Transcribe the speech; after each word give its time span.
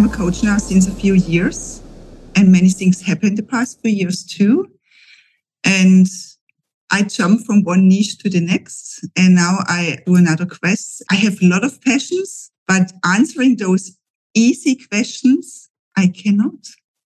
I'm 0.00 0.08
a 0.08 0.16
coach 0.16 0.42
now 0.42 0.56
since 0.56 0.88
a 0.88 0.92
few 0.92 1.12
years, 1.12 1.82
and 2.34 2.50
many 2.50 2.70
things 2.70 3.02
happened 3.02 3.36
the 3.36 3.42
past 3.42 3.82
few 3.82 3.90
years 3.90 4.24
too. 4.24 4.70
And 5.62 6.06
I 6.90 7.02
jump 7.02 7.44
from 7.44 7.64
one 7.64 7.86
niche 7.86 8.16
to 8.20 8.30
the 8.30 8.40
next, 8.40 9.06
and 9.14 9.34
now 9.34 9.58
I 9.66 9.98
do 10.06 10.16
another 10.16 10.46
quest. 10.46 11.02
I 11.10 11.16
have 11.16 11.42
a 11.42 11.46
lot 11.46 11.64
of 11.64 11.82
passions, 11.82 12.50
but 12.66 12.90
answering 13.04 13.56
those 13.56 13.94
easy 14.32 14.74
questions, 14.74 15.68
I 15.98 16.06
cannot. 16.06 16.62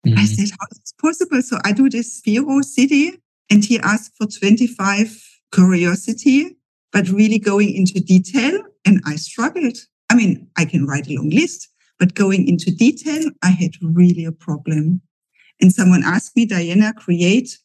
Mm-hmm. 0.07 0.17
I 0.17 0.27
said, 0.27 0.51
how 0.57 0.67
is 0.71 0.79
this 0.79 0.95
possible? 1.03 1.43
So 1.43 1.59
I 1.65 1.73
do 1.73 1.91
this 1.91 2.23
Vero 2.25 2.61
City, 2.61 3.21
and 3.51 3.65
he 3.65 3.81
asked 3.81 4.13
for 4.17 4.29
25 4.29 5.21
curiosity, 5.53 6.57
but 6.93 7.09
really 7.09 7.41
going 7.41 7.75
into 7.75 7.99
detail. 7.99 8.63
And 8.87 9.03
I 9.05 9.17
struggled. 9.17 9.79
I 10.11 10.15
mean, 10.15 10.49
I 10.57 10.65
can 10.65 10.87
write 10.87 11.09
a 11.09 11.15
long 11.15 11.31
list, 11.31 11.71
but 11.99 12.15
going 12.15 12.49
into 12.49 12.71
detail, 12.71 13.31
I 13.43 13.51
had 13.51 13.73
really 13.83 14.25
a 14.25 14.33
problem. 14.33 15.01
And 15.61 15.73
someone 15.73 16.03
asked 16.05 16.37
me, 16.37 16.47
Diana, 16.47 16.93
create 16.95 17.59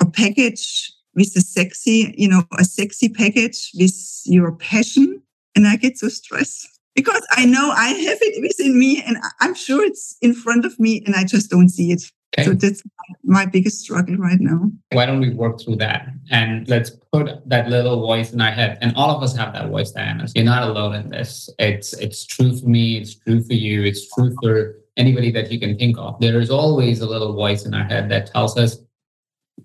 a 0.00 0.06
package 0.06 0.92
with 1.14 1.32
a 1.36 1.40
sexy, 1.40 2.14
you 2.16 2.28
know, 2.28 2.44
a 2.58 2.64
sexy 2.64 3.08
package 3.08 3.70
with 3.74 4.22
your 4.24 4.52
passion. 4.52 5.22
And 5.54 5.66
I 5.66 5.76
get 5.76 5.98
so 5.98 6.08
stressed 6.08 6.68
because 6.94 7.26
I 7.32 7.44
know 7.44 7.70
I 7.70 7.88
have 7.88 8.18
it 8.20 8.42
within 8.42 8.78
me 8.78 9.02
and 9.06 9.18
I'm 9.40 9.54
sure 9.54 9.84
it's 9.84 10.16
in 10.22 10.34
front 10.34 10.64
of 10.64 10.78
me 10.80 11.02
and 11.04 11.14
I 11.14 11.24
just 11.24 11.50
don't 11.50 11.68
see 11.68 11.92
it. 11.92 12.02
Okay. 12.38 12.46
So 12.46 12.54
that's 12.54 12.82
my 13.24 13.44
biggest 13.44 13.80
struggle 13.80 14.16
right 14.16 14.40
now. 14.40 14.70
Why 14.92 15.04
don't 15.04 15.20
we 15.20 15.34
work 15.34 15.60
through 15.60 15.76
that 15.76 16.08
and 16.30 16.66
let's 16.66 16.90
put 17.12 17.46
that 17.46 17.68
little 17.68 18.00
voice 18.00 18.32
in 18.32 18.40
our 18.40 18.50
head. 18.50 18.78
And 18.80 18.96
all 18.96 19.14
of 19.14 19.22
us 19.22 19.36
have 19.36 19.52
that 19.52 19.68
voice, 19.68 19.90
Diana. 19.90 20.26
So 20.26 20.32
You're 20.36 20.46
not 20.46 20.62
alone 20.62 20.94
in 20.94 21.10
this. 21.10 21.50
It's 21.58 21.92
it's 21.94 22.24
true 22.24 22.56
for 22.56 22.66
me. 22.66 22.96
It's 22.96 23.14
true 23.14 23.42
for 23.42 23.52
you. 23.52 23.82
It's 23.82 24.08
true 24.14 24.34
for 24.42 24.76
anybody 24.96 25.30
that 25.32 25.52
you 25.52 25.60
can 25.60 25.76
think 25.76 25.98
of. 25.98 26.18
There 26.20 26.40
is 26.40 26.50
always 26.50 27.00
a 27.00 27.06
little 27.06 27.34
voice 27.34 27.66
in 27.66 27.74
our 27.74 27.84
head 27.84 28.10
that 28.10 28.32
tells 28.32 28.56
us 28.56 28.78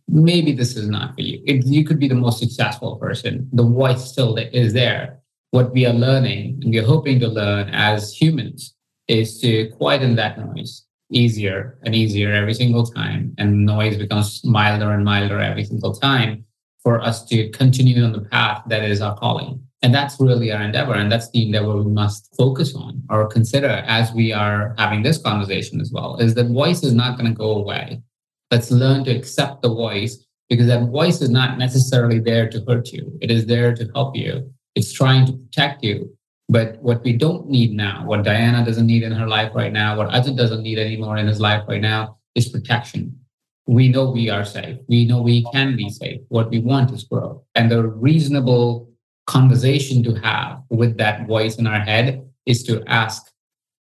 maybe 0.10 0.52
this 0.52 0.76
is 0.76 0.90
not 0.90 1.16
for 1.16 1.22
you. 1.22 1.42
It, 1.46 1.66
you 1.66 1.86
could 1.86 2.00
be 2.00 2.10
the 2.10 2.16
most 2.16 2.40
successful 2.40 2.98
person. 2.98 3.50
The 3.54 3.64
voice 3.64 4.12
still 4.12 4.36
is 4.36 4.74
there. 4.74 5.20
What 5.52 5.72
we 5.72 5.86
are 5.86 5.94
learning 5.94 6.60
and 6.62 6.74
we're 6.74 6.86
hoping 6.86 7.20
to 7.22 7.28
learn 7.30 7.70
as 7.70 8.14
humans 8.14 8.76
is 9.08 9.40
to 9.40 9.70
quieten 9.78 10.16
that 10.18 10.38
noise 10.38 10.87
easier 11.12 11.78
and 11.84 11.96
easier 11.96 12.32
every 12.32 12.54
single 12.54 12.86
time. 12.86 13.34
And 13.38 13.66
noise 13.66 13.98
becomes 13.98 14.44
milder 14.44 14.92
and 14.92 15.06
milder 15.06 15.40
every 15.40 15.64
single 15.64 15.94
time 15.94 16.46
for 16.84 17.02
us 17.02 17.26
to 17.26 17.50
continue 17.50 18.04
on 18.04 18.14
the 18.14 18.22
path 18.22 18.64
that 18.68 18.84
is 18.84 19.02
our 19.02 19.18
calling. 19.18 19.62
And 19.82 19.94
that's 19.94 20.20
really 20.20 20.52
our 20.52 20.62
endeavor. 20.62 20.96
And 20.96 21.12
that's 21.12 21.30
the 21.32 21.46
endeavor 21.46 21.78
we 21.78 21.92
must 21.92 22.34
focus 22.36 22.76
on 22.76 23.04
or 23.10 23.28
consider 23.28 23.68
as 23.68 24.12
we 24.12 24.34
are 24.34 24.74
having 24.78 25.04
this 25.04 25.18
conversation 25.18 25.80
as 25.80 25.92
well 25.92 26.18
is 26.18 26.34
that 26.36 26.48
voice 26.48 26.84
is 26.84 26.94
not 26.94 27.18
going 27.18 27.30
to 27.30 27.38
go 27.38 27.52
away. 27.52 28.02
Let's 28.50 28.72
learn 28.72 29.04
to 29.06 29.12
accept 29.12 29.62
the 29.62 29.70
voice 29.70 30.26
because 30.50 30.68
that 30.68 30.90
voice 30.90 31.22
is 31.22 31.30
not 31.30 31.58
necessarily 31.58 32.20
there 32.20 32.50
to 32.50 32.64
hurt 32.68 32.92
you. 32.92 33.18
It 33.22 33.30
is 33.30 33.46
there 33.46 33.76
to 33.76 33.90
help 33.94 34.16
you. 34.16 34.52
It's 34.76 34.94
trying 34.94 35.26
to 35.28 35.34
protect 35.34 35.84
you. 35.84 36.17
But 36.50 36.78
what 36.82 37.04
we 37.04 37.14
don't 37.14 37.50
need 37.50 37.74
now, 37.74 38.06
what 38.06 38.24
Diana 38.24 38.66
doesn't 38.66 38.88
need 38.88 39.04
in 39.04 39.12
her 39.12 39.28
life 39.28 39.52
right 39.54 39.74
now, 39.74 39.98
what 39.98 40.10
Ajit 40.10 40.38
doesn't 40.38 40.64
need 40.64 40.80
anymore 40.80 41.18
in 41.18 41.28
his 41.28 41.42
life 41.42 41.64
right 41.68 41.82
now, 41.82 42.18
is 42.36 42.48
protection. 42.48 43.20
We 43.68 43.90
know 43.90 44.10
we 44.10 44.30
are 44.30 44.46
safe. 44.46 44.78
We 44.88 45.06
know 45.06 45.22
we 45.22 45.46
can 45.52 45.76
be 45.76 45.90
safe. 45.90 46.22
What 46.30 46.50
we 46.50 46.60
want 46.60 46.92
is 46.92 47.04
growth. 47.04 47.44
And 47.56 47.70
the 47.70 47.86
reasonable 47.86 48.90
conversation 49.26 50.04
to 50.04 50.14
have 50.22 50.62
with 50.70 50.98
that 50.98 51.28
voice 51.28 51.58
in 51.58 51.68
our 51.68 51.82
head 51.82 52.26
is 52.46 52.64
to 52.64 52.82
ask 52.88 53.30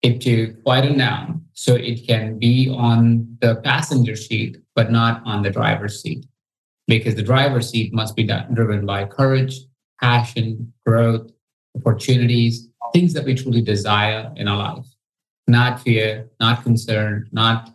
it 0.02 0.20
to 0.22 0.54
quieten 0.64 0.98
down 0.98 1.46
so 1.54 1.74
it 1.74 2.06
can 2.06 2.38
be 2.38 2.68
on 2.68 3.38
the 3.40 3.56
passenger 3.56 4.16
seat, 4.16 4.58
but 4.74 4.90
not 4.90 5.22
on 5.24 5.42
the 5.42 5.50
driver's 5.50 6.02
seat. 6.02 6.26
Because 6.86 7.14
the 7.14 7.22
driver's 7.22 7.70
seat 7.70 7.94
must 7.94 8.16
be 8.16 8.28
driven 8.52 8.84
by 8.84 9.06
courage, 9.06 9.60
passion, 10.00 10.72
growth, 10.84 11.30
opportunities, 11.76 12.68
things 12.92 13.12
that 13.14 13.24
we 13.24 13.34
truly 13.34 13.62
desire 13.62 14.32
in 14.36 14.48
our 14.48 14.56
life. 14.56 14.86
Not 15.46 15.80
fear, 15.80 16.30
not 16.38 16.62
concern, 16.62 17.28
not 17.32 17.74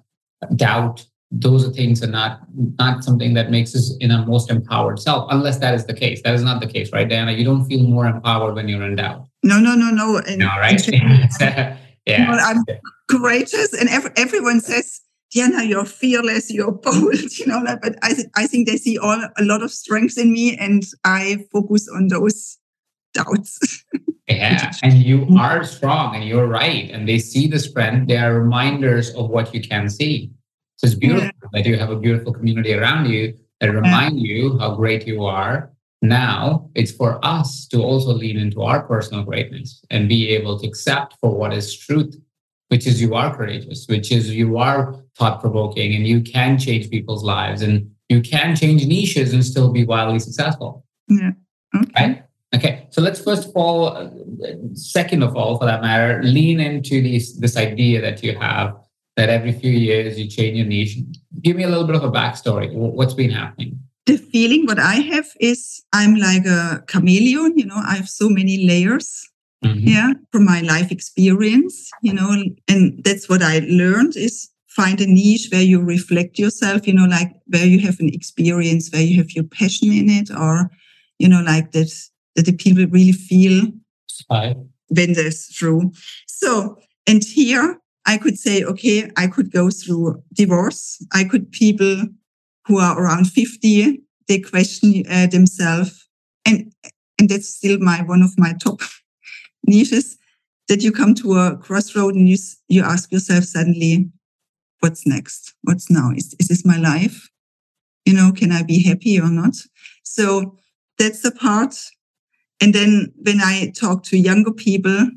doubt. 0.56 1.06
Those 1.32 1.68
are 1.68 1.72
things 1.72 2.04
are 2.04 2.08
not 2.08 2.42
not 2.78 3.04
something 3.04 3.34
that 3.34 3.52
makes 3.52 3.76
us 3.76 3.96
in 4.00 4.12
a 4.12 4.26
most 4.26 4.50
empowered 4.50 5.00
self, 5.00 5.28
unless 5.32 5.58
that 5.60 5.74
is 5.74 5.86
the 5.86 5.94
case. 5.94 6.22
That 6.24 6.36
is 6.36 6.44
not 6.44 6.62
the 6.62 6.68
case, 6.68 6.92
right, 6.94 7.10
Diana? 7.10 7.34
You 7.34 7.44
don't 7.44 7.66
feel 7.66 7.84
more 7.84 8.06
empowered 8.06 8.56
when 8.56 8.70
you're 8.70 8.84
in 8.84 8.96
doubt. 8.96 9.28
No, 9.44 9.60
no, 9.60 9.76
no, 9.76 9.90
no. 9.90 10.22
And, 10.26 10.40
no, 10.40 10.48
right? 10.48 10.88
yeah. 10.90 11.78
You 12.08 12.18
know, 12.18 12.38
I'm 12.38 12.64
courageous, 13.10 13.74
and 13.74 13.90
every, 13.90 14.12
everyone 14.16 14.62
says, 14.62 15.02
Diana, 15.34 15.64
you're 15.64 15.86
fearless, 15.86 16.54
you're 16.54 16.72
bold, 16.84 17.38
you 17.38 17.48
know, 17.48 17.62
but 17.82 17.96
I, 18.02 18.14
th- 18.14 18.28
I 18.36 18.48
think 18.48 18.68
they 18.68 18.78
see 18.78 18.98
all 18.98 19.22
a 19.38 19.44
lot 19.44 19.62
of 19.62 19.72
strengths 19.72 20.18
in 20.18 20.32
me, 20.32 20.56
and 20.58 20.84
I 21.04 21.46
focus 21.52 21.90
on 21.94 22.08
those 22.08 22.58
doubts. 23.16 23.84
yeah, 24.28 24.72
and 24.84 24.94
you 25.02 25.28
are 25.38 25.64
strong 25.64 26.16
and 26.16 26.26
you're 26.26 26.48
right. 26.48 26.90
And 26.92 27.08
they 27.08 27.20
see 27.20 27.48
the 27.48 27.60
strength. 27.60 28.08
They 28.08 28.18
are 28.18 28.40
reminders 28.40 29.14
of 29.16 29.30
what 29.30 29.54
you 29.54 29.62
can 29.62 29.90
see. 29.90 30.32
So 30.78 30.88
it's 30.88 30.96
beautiful 30.96 31.26
yeah. 31.26 31.50
that 31.54 31.66
you 31.66 31.78
have 31.78 31.90
a 31.90 31.96
beautiful 31.96 32.34
community 32.34 32.74
around 32.74 33.10
you 33.10 33.34
that 33.62 33.72
remind 33.72 34.20
yeah. 34.20 34.34
you 34.34 34.60
how 34.60 34.76
great 34.76 35.08
you 35.08 35.24
are. 35.24 35.72
Now 36.02 36.70
it's 36.76 36.92
for 36.92 37.24
us 37.24 37.68
to 37.68 37.82
also 37.82 38.12
lean 38.14 38.38
into 38.38 38.62
our 38.62 38.84
personal 38.84 39.24
greatness 39.24 39.82
and 39.90 40.10
be 40.10 40.30
able 40.30 40.60
to 40.60 40.68
accept 40.68 41.16
for 41.22 41.36
what 41.36 41.54
is 41.54 41.76
truth, 41.78 42.16
which 42.68 42.86
is 42.86 43.02
you 43.02 43.16
are 43.16 43.36
courageous, 43.36 43.86
which 43.88 44.12
is 44.12 44.36
you 44.36 44.58
are 44.58 44.96
thought 45.18 45.40
provoking 45.40 45.96
and 45.96 46.06
you 46.06 46.22
can 46.22 46.60
change 46.60 46.90
people's 46.90 47.24
lives 47.24 47.62
and 47.62 47.90
you 48.10 48.22
can 48.22 48.56
change 48.56 48.86
niches 48.86 49.34
and 49.34 49.44
still 49.44 49.72
be 49.72 49.86
wildly 49.86 50.20
successful. 50.20 50.86
Yeah. 51.08 51.32
Okay. 51.76 51.92
Right? 51.98 52.24
Okay, 52.54 52.85
so 52.96 53.02
let's 53.02 53.22
first 53.22 53.50
of 53.50 53.52
all, 53.58 53.88
uh, 53.88 54.10
second 54.74 55.22
of 55.22 55.36
all, 55.36 55.58
for 55.58 55.66
that 55.66 55.82
matter, 55.82 56.24
lean 56.24 56.62
into 56.62 57.02
this 57.02 57.38
this 57.38 57.58
idea 57.58 58.00
that 58.00 58.24
you 58.24 58.40
have 58.40 58.74
that 59.18 59.28
every 59.28 59.52
few 59.52 59.72
years 59.72 60.18
you 60.18 60.30
change 60.30 60.56
your 60.56 60.66
niche. 60.66 61.00
Give 61.42 61.58
me 61.58 61.64
a 61.64 61.68
little 61.68 61.84
bit 61.84 61.98
of 61.98 62.06
a 62.06 62.10
backstory. 62.10 62.74
What's 62.74 63.14
been 63.14 63.32
happening? 63.32 63.78
The 64.06 64.16
feeling 64.16 64.66
what 64.66 64.80
I 64.80 64.96
have 65.12 65.28
is 65.42 65.84
I'm 65.92 66.16
like 66.16 66.46
a 66.46 66.86
chameleon. 66.88 67.58
You 67.58 67.66
know, 67.66 67.82
I 67.86 67.96
have 67.96 68.08
so 68.08 68.30
many 68.30 68.66
layers. 68.66 69.30
Mm-hmm. 69.66 69.88
Yeah, 69.90 70.14
from 70.32 70.46
my 70.46 70.62
life 70.62 70.90
experience. 70.90 71.92
You 72.02 72.14
know, 72.14 72.32
and 72.70 73.04
that's 73.04 73.28
what 73.28 73.42
I 73.42 73.60
learned 73.68 74.16
is 74.16 74.50
find 74.68 75.02
a 75.02 75.06
niche 75.06 75.50
where 75.52 75.68
you 75.72 75.82
reflect 75.82 76.40
yourself. 76.40 76.88
You 76.88 76.94
know, 76.94 77.08
like 77.08 77.34
where 77.48 77.66
you 77.66 77.80
have 77.80 78.00
an 78.00 78.08
experience, 78.08 78.90
where 78.90 79.02
you 79.02 79.18
have 79.18 79.32
your 79.32 79.44
passion 79.44 79.92
in 79.92 80.10
it, 80.10 80.30
or 80.32 80.72
you 81.20 81.28
know, 81.28 81.42
like 81.42 81.74
that 81.74 81.92
that 82.36 82.46
the 82.46 82.54
people 82.54 82.86
really 82.88 83.12
feel 83.12 83.68
Hi. 84.30 84.56
when 84.90 85.14
they're 85.14 85.32
through. 85.32 85.92
So, 86.28 86.78
and 87.08 87.24
here 87.24 87.80
I 88.06 88.18
could 88.18 88.38
say, 88.38 88.64
okay, 88.64 89.10
I 89.18 89.28
could 89.28 89.52
go 89.52 89.70
through 89.70 90.24
divorce. 90.34 91.04
I 91.14 91.24
could 91.24 91.52
people 91.52 92.04
who 92.68 92.80
are 92.80 93.00
around 93.00 93.26
50, 93.26 94.02
they 94.28 94.40
question 94.40 95.04
uh, 95.10 95.28
themselves. 95.28 96.08
And, 96.46 96.72
and 97.20 97.30
that's 97.30 97.50
still 97.50 97.80
my, 97.80 98.02
one 98.04 98.22
of 98.22 98.38
my 98.38 98.54
top 98.54 98.82
niches 99.68 100.18
that 100.68 100.82
you 100.82 100.92
come 100.92 101.14
to 101.16 101.34
a 101.34 101.58
crossroad 101.58 102.16
and 102.16 102.28
you, 102.28 102.38
you 102.68 102.84
ask 102.84 103.12
yourself 103.12 103.44
suddenly, 103.44 104.10
what's 104.80 105.06
next? 105.06 105.54
What's 105.64 105.90
now? 105.90 106.12
Is, 106.16 106.36
is 106.40 106.48
this 106.48 106.66
my 106.66 106.78
life? 106.78 107.30
You 108.06 108.14
know, 108.14 108.32
can 108.32 108.52
I 108.52 108.64
be 108.64 108.84
happy 108.84 109.20
or 109.20 109.30
not? 109.30 109.56
So 110.04 110.58
that's 110.98 111.22
the 111.22 111.32
part 111.32 111.76
and 112.62 112.74
then 112.74 113.14
when 113.18 113.42
I 113.42 113.72
talk 113.78 114.04
to 114.06 114.18
younger 114.18 114.52
people 114.52 115.10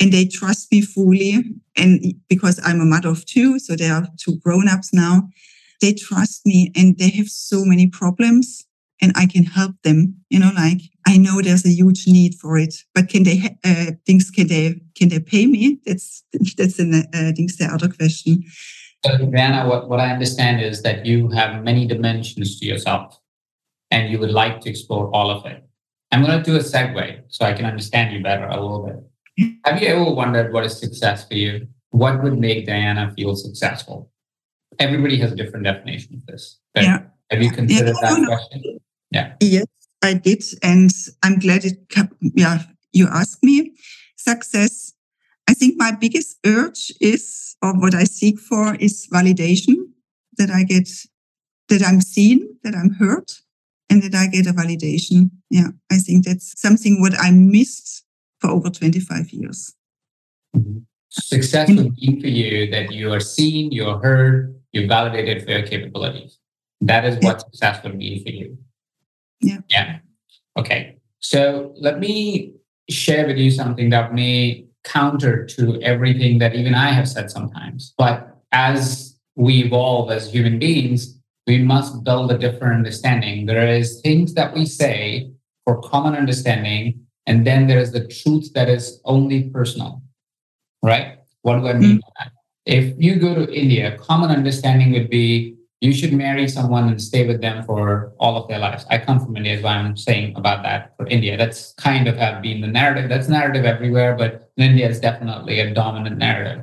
and 0.00 0.12
they 0.12 0.26
trust 0.26 0.70
me 0.72 0.82
fully, 0.82 1.42
and 1.76 2.14
because 2.28 2.60
I'm 2.64 2.80
a 2.80 2.84
mother 2.84 3.08
of 3.08 3.24
two, 3.26 3.58
so 3.58 3.76
they 3.76 3.88
are 3.88 4.06
two 4.18 4.36
grown 4.38 4.68
ups 4.68 4.92
now, 4.92 5.28
they 5.80 5.92
trust 5.92 6.46
me 6.46 6.72
and 6.76 6.96
they 6.98 7.10
have 7.10 7.28
so 7.28 7.64
many 7.64 7.88
problems 7.88 8.64
and 9.00 9.12
I 9.16 9.26
can 9.26 9.44
help 9.44 9.74
them. 9.82 10.16
You 10.30 10.38
know, 10.38 10.52
like 10.54 10.80
I 11.06 11.18
know 11.18 11.42
there's 11.42 11.66
a 11.66 11.70
huge 11.70 12.06
need 12.06 12.36
for 12.36 12.56
it, 12.56 12.74
but 12.94 13.08
can 13.08 13.24
they 13.24 13.58
uh, 13.64 13.92
things 14.06 14.30
can 14.30 14.46
they 14.46 14.80
can 14.96 15.08
they 15.08 15.20
pay 15.20 15.46
me? 15.46 15.80
That's 15.84 16.22
that's 16.56 16.78
an 16.78 16.94
uh, 16.94 17.32
things 17.36 17.56
the 17.56 17.66
other 17.66 17.88
question. 17.88 18.44
So, 19.04 19.18
Diana, 19.18 19.68
what, 19.68 19.88
what 19.88 19.98
I 19.98 20.12
understand 20.12 20.60
is 20.60 20.82
that 20.82 21.04
you 21.04 21.28
have 21.30 21.64
many 21.64 21.86
dimensions 21.86 22.60
to 22.60 22.66
yourself 22.66 23.18
and 23.90 24.10
you 24.12 24.20
would 24.20 24.30
like 24.30 24.60
to 24.60 24.70
explore 24.70 25.10
all 25.12 25.28
of 25.28 25.44
it. 25.44 25.64
I'm 26.12 26.24
going 26.24 26.38
to 26.38 26.44
do 26.44 26.56
a 26.56 26.60
segue 26.60 27.22
so 27.28 27.44
I 27.44 27.52
can 27.54 27.64
understand 27.64 28.14
you 28.14 28.22
better 28.22 28.44
a 28.44 28.60
little 28.60 28.86
bit. 28.86 29.56
Have 29.64 29.80
you 29.80 29.88
ever 29.88 30.10
wondered 30.10 30.52
what 30.52 30.64
is 30.64 30.78
success 30.78 31.26
for 31.26 31.34
you? 31.34 31.66
What 31.90 32.22
would 32.22 32.38
make 32.38 32.66
Diana 32.66 33.12
feel 33.16 33.34
successful? 33.34 34.10
Everybody 34.78 35.18
has 35.18 35.32
a 35.32 35.36
different 35.36 35.64
definition 35.64 36.14
of 36.14 36.26
this. 36.26 36.58
yeah. 36.76 37.00
Have 37.30 37.42
you 37.42 37.50
considered 37.50 37.96
yeah, 38.02 38.10
that 38.14 38.26
question? 38.26 38.78
Yeah. 39.10 39.32
Yes, 39.40 39.66
I 40.02 40.14
did. 40.14 40.44
And 40.62 40.90
I'm 41.22 41.38
glad 41.38 41.64
it, 41.64 41.78
yeah, 42.34 42.62
you 42.92 43.08
asked 43.10 43.42
me. 43.42 43.72
Success 44.16 44.92
I 45.48 45.54
think 45.54 45.74
my 45.76 45.92
biggest 45.92 46.38
urge 46.46 46.92
is, 47.00 47.56
or 47.62 47.78
what 47.78 47.94
I 47.94 48.04
seek 48.04 48.38
for, 48.38 48.74
is 48.76 49.08
validation 49.12 49.76
that 50.38 50.50
I 50.50 50.62
get, 50.62 50.88
that 51.68 51.82
I'm 51.86 52.00
seen, 52.00 52.56
that 52.62 52.74
I'm 52.74 52.94
heard, 52.94 53.30
and 53.92 54.02
that 54.02 54.14
I 54.14 54.26
get 54.26 54.46
a 54.46 54.52
validation. 54.52 55.30
Yeah, 55.50 55.68
I 55.90 55.98
think 55.98 56.24
that's 56.24 56.60
something 56.60 57.00
what 57.00 57.12
I 57.18 57.30
missed 57.30 58.04
for 58.40 58.50
over 58.50 58.70
25 58.70 59.30
years. 59.30 59.74
Mm-hmm. 60.56 60.78
Success 61.10 61.68
would 61.68 61.94
mean 61.98 62.20
for 62.20 62.26
you 62.26 62.70
that 62.70 62.92
you 62.92 63.12
are 63.12 63.20
seen, 63.20 63.70
you're 63.70 63.98
heard, 63.98 64.58
you're 64.72 64.88
validated 64.88 65.44
for 65.44 65.50
your 65.50 65.66
capabilities. 65.66 66.38
That 66.80 67.04
is 67.04 67.16
what 67.16 67.36
yeah. 67.36 67.38
success 67.38 67.84
would 67.84 67.96
mean 67.96 68.22
for 68.22 68.30
you. 68.30 68.58
Yeah. 69.40 69.58
Yeah. 69.68 69.98
Okay. 70.58 70.96
So 71.18 71.74
let 71.76 72.00
me 72.00 72.54
share 72.88 73.26
with 73.26 73.36
you 73.36 73.50
something 73.50 73.90
that 73.90 74.14
may 74.14 74.64
counter 74.84 75.44
to 75.46 75.80
everything 75.82 76.38
that 76.38 76.54
even 76.54 76.74
I 76.74 76.92
have 76.92 77.08
said 77.08 77.30
sometimes. 77.30 77.94
But 77.98 78.36
as 78.50 79.18
we 79.36 79.64
evolve 79.64 80.10
as 80.10 80.32
human 80.32 80.58
beings, 80.58 81.18
we 81.46 81.58
must 81.58 82.04
build 82.04 82.30
a 82.30 82.38
different 82.38 82.74
understanding. 82.74 83.46
There 83.46 83.66
is 83.66 84.00
things 84.00 84.34
that 84.34 84.54
we 84.54 84.66
say 84.66 85.30
for 85.64 85.80
common 85.80 86.14
understanding, 86.14 87.00
and 87.26 87.46
then 87.46 87.66
there 87.66 87.78
is 87.78 87.92
the 87.92 88.06
truth 88.06 88.52
that 88.54 88.68
is 88.68 89.00
only 89.04 89.50
personal. 89.50 90.02
Right? 90.82 91.18
What 91.42 91.60
do 91.60 91.68
I 91.68 91.74
mean 91.74 91.98
mm-hmm. 91.98 92.28
If 92.64 92.94
you 92.96 93.16
go 93.16 93.34
to 93.34 93.52
India, 93.52 93.98
common 93.98 94.30
understanding 94.30 94.92
would 94.92 95.10
be 95.10 95.56
you 95.80 95.92
should 95.92 96.12
marry 96.12 96.46
someone 96.46 96.88
and 96.88 97.02
stay 97.02 97.26
with 97.26 97.40
them 97.40 97.64
for 97.64 98.12
all 98.20 98.36
of 98.36 98.46
their 98.46 98.60
lives. 98.60 98.86
I 98.88 98.98
come 98.98 99.18
from 99.18 99.36
India, 99.36 99.54
is 99.54 99.64
why 99.64 99.72
I'm 99.72 99.96
saying 99.96 100.36
about 100.36 100.62
that 100.62 100.94
for 100.96 101.08
India. 101.08 101.36
That's 101.36 101.72
kind 101.72 102.06
of 102.06 102.16
have 102.16 102.40
been 102.40 102.60
the 102.60 102.68
narrative. 102.68 103.08
That's 103.08 103.28
narrative 103.28 103.64
everywhere, 103.64 104.14
but 104.16 104.52
in 104.56 104.70
India, 104.70 104.88
it's 104.88 105.00
definitely 105.00 105.58
a 105.58 105.74
dominant 105.74 106.18
narrative. 106.18 106.62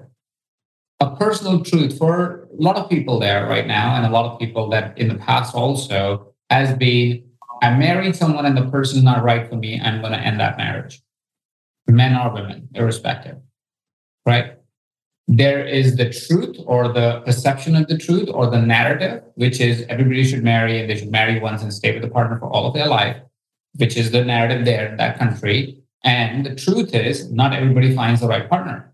A 1.01 1.16
personal 1.16 1.63
truth 1.63 1.98
for 1.98 2.48
a 2.57 2.62
lot 2.62 2.75
of 2.75 2.90
people 2.90 3.19
there 3.19 3.48
right 3.48 3.66
now, 3.66 3.96
and 3.96 4.06
a 4.06 4.10
lot 4.10 4.25
of 4.31 4.40
people 4.40 4.69
that 4.69 4.98
in 4.98 5.07
the 5.07 5.16
past 5.16 5.56
also 5.56 6.34
has 6.50 6.78
been 6.78 7.24
I 7.62 7.75
married 7.75 8.16
someone 8.16 8.46
and 8.46 8.56
the 8.56 8.69
person 8.69 9.00
is 9.00 9.04
not 9.04 9.24
right 9.24 9.50
for 9.50 9.56
me, 9.56 9.81
I'm 9.81 10.00
going 10.00 10.13
to 10.13 10.19
end 10.19 10.40
that 10.40 10.57
marriage. 10.57 11.01
Men 11.88 12.16
or 12.16 12.34
women, 12.34 12.69
irrespective. 12.74 13.38
Right? 14.25 14.60
there 15.31 15.63
is 15.63 15.96
the 15.96 16.10
truth 16.10 16.57
or 16.66 16.92
the 16.92 17.22
perception 17.24 17.75
of 17.75 17.88
the 17.88 17.98
truth 17.98 18.28
or 18.34 18.50
the 18.50 18.60
narrative, 18.60 19.22
which 19.36 19.62
is 19.62 19.86
everybody 19.88 20.24
should 20.24 20.44
marry 20.44 20.81
and 20.81 20.90
they 20.90 20.96
should 20.96 21.12
marry 21.12 21.40
once 21.40 21.62
and 21.62 21.72
stay 21.72 21.94
with 21.94 22.01
the 22.01 22.10
partner 22.10 22.40
for 22.40 22.50
all 22.50 22.66
of 22.66 22.74
their 22.74 22.88
life, 22.88 23.16
which 23.75 23.96
is 23.96 24.10
the 24.10 24.25
narrative 24.25 24.66
there 24.66 24.88
in 24.88 24.98
that 24.98 25.19
country. 25.19 25.84
And 26.04 26.48
the 26.48 26.56
truth 26.56 26.96
is, 26.96 27.31
not 27.31 27.54
everybody 27.54 27.96
finds 27.96 28.22
the 28.22 28.28
right 28.28 28.50
partner, 28.50 28.88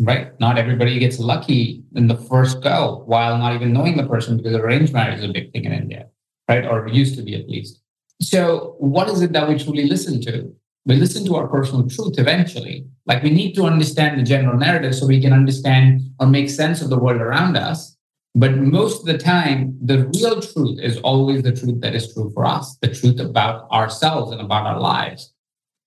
right? 0.00 0.38
Not 0.40 0.58
everybody 0.58 0.98
gets 0.98 1.18
lucky 1.18 1.82
in 1.94 2.08
the 2.08 2.16
first 2.16 2.62
go 2.62 3.02
while 3.06 3.38
not 3.38 3.54
even 3.54 3.72
knowing 3.72 3.96
the 3.96 4.06
person 4.06 4.36
because 4.36 4.54
arranged 4.54 4.92
marriage 4.92 5.18
is 5.18 5.24
a 5.24 5.32
big 5.32 5.52
thing 5.52 5.64
in 5.64 5.72
India, 5.72 6.06
right? 6.48 6.64
Or 6.66 6.88
used 6.88 7.16
to 7.16 7.22
be 7.22 7.34
at 7.34 7.48
least. 7.48 7.80
So, 8.20 8.76
what 8.78 9.08
is 9.08 9.22
it 9.22 9.32
that 9.32 9.48
we 9.48 9.58
truly 9.58 9.86
listen 9.86 10.20
to? 10.22 10.54
we 10.86 10.96
listen 10.96 11.24
to 11.24 11.36
our 11.36 11.48
personal 11.48 11.88
truth 11.88 12.18
eventually. 12.18 12.86
Like 13.06 13.22
we 13.22 13.30
need 13.30 13.54
to 13.54 13.64
understand 13.64 14.18
the 14.18 14.24
general 14.24 14.58
narrative 14.58 14.94
so 14.94 15.06
we 15.06 15.20
can 15.20 15.32
understand 15.32 16.02
or 16.20 16.26
make 16.26 16.50
sense 16.50 16.82
of 16.82 16.90
the 16.90 16.98
world 16.98 17.20
around 17.20 17.56
us. 17.56 17.96
But 18.34 18.56
most 18.56 19.00
of 19.00 19.06
the 19.06 19.18
time, 19.18 19.78
the 19.80 20.10
real 20.14 20.40
truth 20.40 20.80
is 20.80 20.98
always 20.98 21.42
the 21.42 21.52
truth 21.52 21.80
that 21.80 21.94
is 21.94 22.12
true 22.12 22.30
for 22.34 22.44
us, 22.44 22.76
the 22.82 22.92
truth 22.92 23.20
about 23.20 23.70
ourselves 23.70 24.32
and 24.32 24.40
about 24.40 24.66
our 24.66 24.80
lives. 24.80 25.32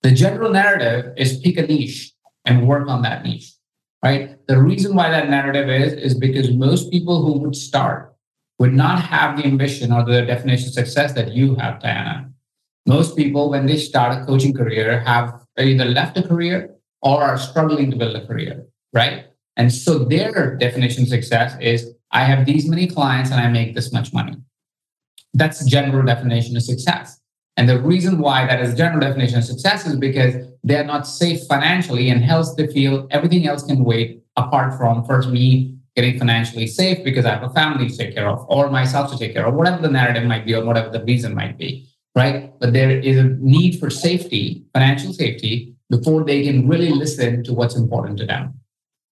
The 0.01 0.11
general 0.11 0.51
narrative 0.51 1.13
is 1.17 1.39
pick 1.39 1.57
a 1.57 1.63
niche 1.63 2.13
and 2.45 2.67
work 2.67 2.87
on 2.87 3.01
that 3.01 3.23
niche, 3.23 3.51
right? 4.07 4.47
The 4.47 4.59
reason 4.71 4.95
why 4.95 5.09
that 5.09 5.29
narrative 5.29 5.69
is, 5.69 5.93
is 5.93 6.13
because 6.27 6.47
most 6.51 6.91
people 6.91 7.17
who 7.23 7.33
would 7.39 7.55
start 7.55 8.15
would 8.59 8.73
not 8.73 8.99
have 9.13 9.37
the 9.37 9.45
ambition 9.45 9.91
or 9.91 10.03
the 10.03 10.21
definition 10.33 10.67
of 10.69 10.73
success 10.73 11.13
that 11.13 11.33
you 11.33 11.55
have, 11.55 11.79
Diana 11.79 12.27
most 12.87 13.17
people, 13.17 13.49
when 13.49 13.65
they 13.65 13.77
start 13.77 14.17
a 14.17 14.25
coaching 14.25 14.53
career, 14.53 15.01
have 15.01 15.45
either 15.59 15.83
left 15.85 16.17
a 16.17 16.23
career 16.23 16.73
or 17.01 17.21
are 17.21 17.37
struggling 17.37 17.91
to 17.91 17.97
build 17.97 18.15
a 18.15 18.25
career, 18.25 18.65
right? 18.93 19.25
And 19.57 19.71
so 19.73 19.99
their 19.99 20.55
definition 20.55 21.03
of 21.03 21.09
success 21.09 21.57
is 21.59 21.93
I 22.11 22.23
have 22.23 22.45
these 22.45 22.67
many 22.67 22.87
clients 22.87 23.29
and 23.29 23.41
I 23.41 23.49
make 23.49 23.75
this 23.75 23.91
much 23.91 24.13
money. 24.13 24.37
That's 25.33 25.65
general 25.65 26.05
definition 26.05 26.55
of 26.55 26.63
success. 26.63 27.16
And 27.57 27.67
the 27.67 27.79
reason 27.79 28.19
why 28.19 28.45
that 28.45 28.61
is 28.61 28.75
general 28.75 28.99
definition 28.99 29.39
of 29.39 29.43
success 29.43 29.85
is 29.85 29.95
because 29.95 30.35
they're 30.63 30.85
not 30.85 31.07
safe 31.07 31.41
financially 31.47 32.09
and 32.09 32.23
hence 32.23 32.53
they 32.53 32.67
feel 32.67 33.07
everything 33.11 33.47
else 33.47 33.63
can 33.63 33.83
wait 33.83 34.23
apart 34.35 34.77
from 34.77 35.03
first 35.03 35.29
me 35.29 35.75
getting 35.95 36.19
financially 36.19 36.67
safe 36.67 37.03
because 37.03 37.25
I 37.25 37.31
have 37.31 37.43
a 37.43 37.49
family 37.49 37.89
to 37.89 37.97
take 37.97 38.13
care 38.13 38.29
of 38.29 38.45
or 38.47 38.69
myself 38.69 39.11
to 39.11 39.17
take 39.17 39.33
care 39.33 39.47
of, 39.47 39.55
whatever 39.55 39.81
the 39.81 39.89
narrative 39.89 40.25
might 40.25 40.45
be 40.45 40.53
or 40.53 40.63
whatever 40.63 40.89
the 40.89 41.03
reason 41.03 41.33
might 41.33 41.57
be 41.57 41.87
right? 42.17 42.51
But 42.59 42.73
there 42.73 42.89
is 42.89 43.15
a 43.15 43.25
need 43.39 43.79
for 43.79 43.91
safety, 43.91 44.65
financial 44.73 45.13
safety, 45.13 45.75
before 45.91 46.25
they 46.25 46.43
can 46.43 46.67
really 46.67 46.89
listen 46.89 47.43
to 47.43 47.53
what's 47.53 47.75
important 47.75 48.17
to 48.17 48.25
them, 48.25 48.59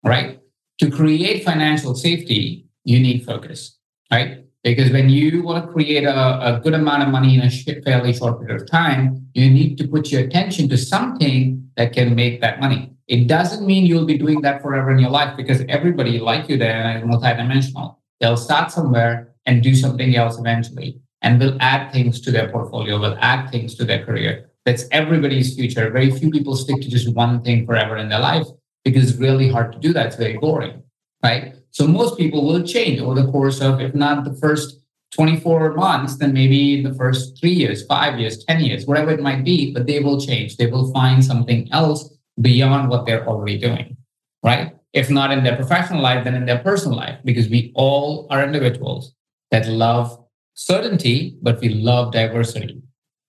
right? 0.03 0.41
To 0.81 0.91
create 0.91 1.45
financial 1.45 1.95
safety, 1.95 2.67
you 2.85 2.99
need 2.99 3.23
focus, 3.27 3.79
right? 4.11 4.44
Because 4.65 4.91
when 4.91 5.11
you 5.11 5.43
want 5.43 5.67
to 5.67 5.71
create 5.71 6.05
a, 6.05 6.57
a 6.57 6.61
good 6.61 6.73
amount 6.73 7.03
of 7.03 7.11
money 7.11 7.39
in 7.39 7.43
a 7.43 7.83
fairly 7.83 8.15
short 8.15 8.41
period 8.41 8.63
of 8.63 8.69
time, 8.69 9.29
you 9.35 9.51
need 9.51 9.77
to 9.77 9.87
put 9.87 10.11
your 10.11 10.23
attention 10.23 10.71
to 10.71 10.79
something 10.79 11.71
that 11.77 11.93
can 11.93 12.15
make 12.15 12.41
that 12.41 12.61
money. 12.61 12.91
It 13.07 13.29
doesn't 13.29 13.67
mean 13.67 13.85
you'll 13.85 14.07
be 14.07 14.17
doing 14.17 14.41
that 14.41 14.63
forever 14.63 14.91
in 14.91 14.99
your 14.99 15.11
life 15.11 15.37
because 15.37 15.63
everybody 15.69 16.19
like 16.19 16.49
you 16.49 16.57
is 16.57 17.05
multidimensional. 17.05 17.97
They'll 18.21 18.39
start 18.39 18.73
somewhere 18.73 19.35
and 19.45 19.63
do 19.63 19.75
something 19.75 20.17
else 20.17 20.39
eventually 20.39 20.99
and 21.21 21.39
will 21.39 21.59
add 21.61 21.93
things 21.93 22.19
to 22.23 22.31
their 22.31 22.51
portfolio, 22.51 22.99
will 22.99 23.19
add 23.21 23.51
things 23.51 23.75
to 23.75 23.85
their 23.85 24.03
career. 24.07 24.51
That's 24.65 24.87
everybody's 24.91 25.55
future. 25.55 25.91
Very 25.91 26.11
few 26.11 26.31
people 26.31 26.57
stick 26.57 26.81
to 26.81 26.89
just 26.89 27.15
one 27.15 27.43
thing 27.43 27.67
forever 27.67 27.99
in 27.99 28.09
their 28.09 28.21
life 28.21 28.47
because 28.83 29.11
it's 29.11 29.19
really 29.19 29.51
hard 29.51 29.73
to 29.73 29.79
do 29.79 29.93
that. 29.93 30.07
It's 30.07 30.17
very 30.17 30.39
boring, 30.39 30.83
right? 31.23 31.55
So 31.75 31.89
most 31.89 32.17
people 32.17 32.47
will 32.47 32.63
change 32.63 33.01
over 33.01 33.21
the 33.21 33.29
course 33.33 33.61
of, 33.61 33.81
if 33.81 33.97
not 33.97 34.25
the 34.25 34.35
first 34.35 34.79
24 35.11 35.75
months, 35.75 36.17
then 36.19 36.33
maybe 36.33 36.81
the 36.81 36.95
first 36.95 37.37
three 37.41 37.51
years, 37.51 37.85
five 37.85 38.17
years, 38.17 38.45
10 38.45 38.61
years, 38.61 38.87
whatever 38.87 39.11
it 39.11 39.21
might 39.21 39.43
be, 39.43 39.73
but 39.73 39.89
they 39.89 39.99
will 39.99 40.21
change. 40.21 40.57
They 40.57 40.69
will 40.69 40.93
find 40.93 41.25
something 41.25 41.69
else 41.73 42.17
beyond 42.41 42.91
what 42.91 43.07
they're 43.07 43.27
already 43.27 43.59
doing, 43.59 43.97
right? 44.45 44.77
If 44.93 45.11
not 45.11 45.33
in 45.33 45.43
their 45.43 45.57
professional 45.57 46.01
life, 46.01 46.23
then 46.23 46.37
in 46.37 46.47
their 46.47 46.61
personal 46.61 46.97
life, 46.97 47.19
because 47.25 47.49
we 47.49 47.73
all 47.75 48.29
are 48.31 48.45
individuals 48.45 49.13
that 49.51 49.67
love 49.67 50.17
certainty, 50.55 51.37
but 51.43 51.59
we 51.61 51.71
love 51.71 52.13
diversity. 52.13 52.81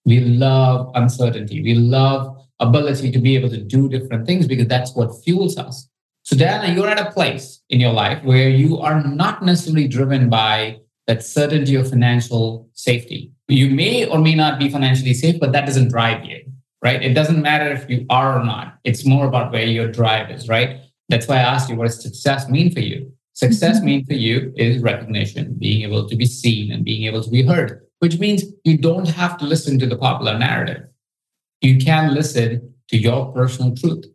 We 0.06 0.20
love 0.20 0.92
uncertainty. 0.94 1.64
We 1.64 1.74
love 1.74 2.46
ability 2.60 3.12
to 3.12 3.18
be 3.18 3.36
able 3.36 3.50
to 3.50 3.58
do 3.58 3.90
different 3.90 4.28
things 4.28 4.46
because 4.46 4.68
that's 4.68 4.94
what 4.94 5.24
fuels 5.24 5.58
us. 5.58 5.90
So, 6.26 6.36
Diana, 6.36 6.74
you're 6.74 6.90
at 6.90 7.00
a 7.00 7.12
place 7.12 7.62
in 7.70 7.80
your 7.80 7.94
life 7.94 8.24
where 8.24 8.50
you 8.50 8.80
are 8.80 9.04
not 9.04 9.44
necessarily 9.44 9.88
driven 9.88 10.28
by 10.28 10.80
that 11.06 11.24
certainty 11.24 11.76
of 11.76 11.88
financial 11.88 12.68
safety. 12.74 13.32
You 13.48 13.70
may 13.70 14.08
or 14.08 14.18
may 14.18 14.34
not 14.34 14.58
be 14.58 14.68
financially 14.68 15.14
safe, 15.14 15.40
but 15.40 15.52
that 15.52 15.68
doesn't 15.68 15.90
drive 15.90 16.26
you, 16.26 16.42
right? 16.84 17.00
It 17.00 17.14
doesn't 17.14 17.44
matter 17.44 17.72
if 17.72 17.88
you 17.88 18.08
are 18.10 18.40
or 18.40 18.44
not. 18.44 18.80
It's 18.84 19.06
more 19.06 19.28
about 19.28 19.52
where 19.52 19.68
your 19.68 19.88
drive 19.88 20.32
is, 20.32 20.50
right? 20.50 20.80
That's 21.10 21.28
why 21.28 21.36
I 21.36 21.42
asked 21.42 21.70
you, 21.70 21.76
what 21.76 21.86
does 21.86 22.02
success 22.02 22.50
mean 22.50 22.74
for 22.74 22.80
you? 22.80 23.14
Success 23.34 23.78
mm-hmm. 23.78 23.86
means 23.86 24.08
for 24.08 24.16
you 24.16 24.52
is 24.56 24.82
recognition, 24.82 25.54
being 25.60 25.84
able 25.84 26.10
to 26.10 26.16
be 26.16 26.26
seen 26.26 26.72
and 26.72 26.84
being 26.84 27.04
able 27.04 27.22
to 27.22 27.30
be 27.30 27.44
heard, 27.44 27.86
which 28.00 28.18
means 28.18 28.46
you 28.64 28.80
don't 28.80 29.10
have 29.10 29.38
to 29.38 29.46
listen 29.46 29.78
to 29.78 29.86
the 29.86 29.98
popular 29.98 30.40
narrative. 30.40 30.88
You 31.62 31.78
can 31.78 32.16
listen 32.16 32.74
to 32.90 32.98
your 32.98 33.32
personal 33.32 33.76
truth. 33.76 34.06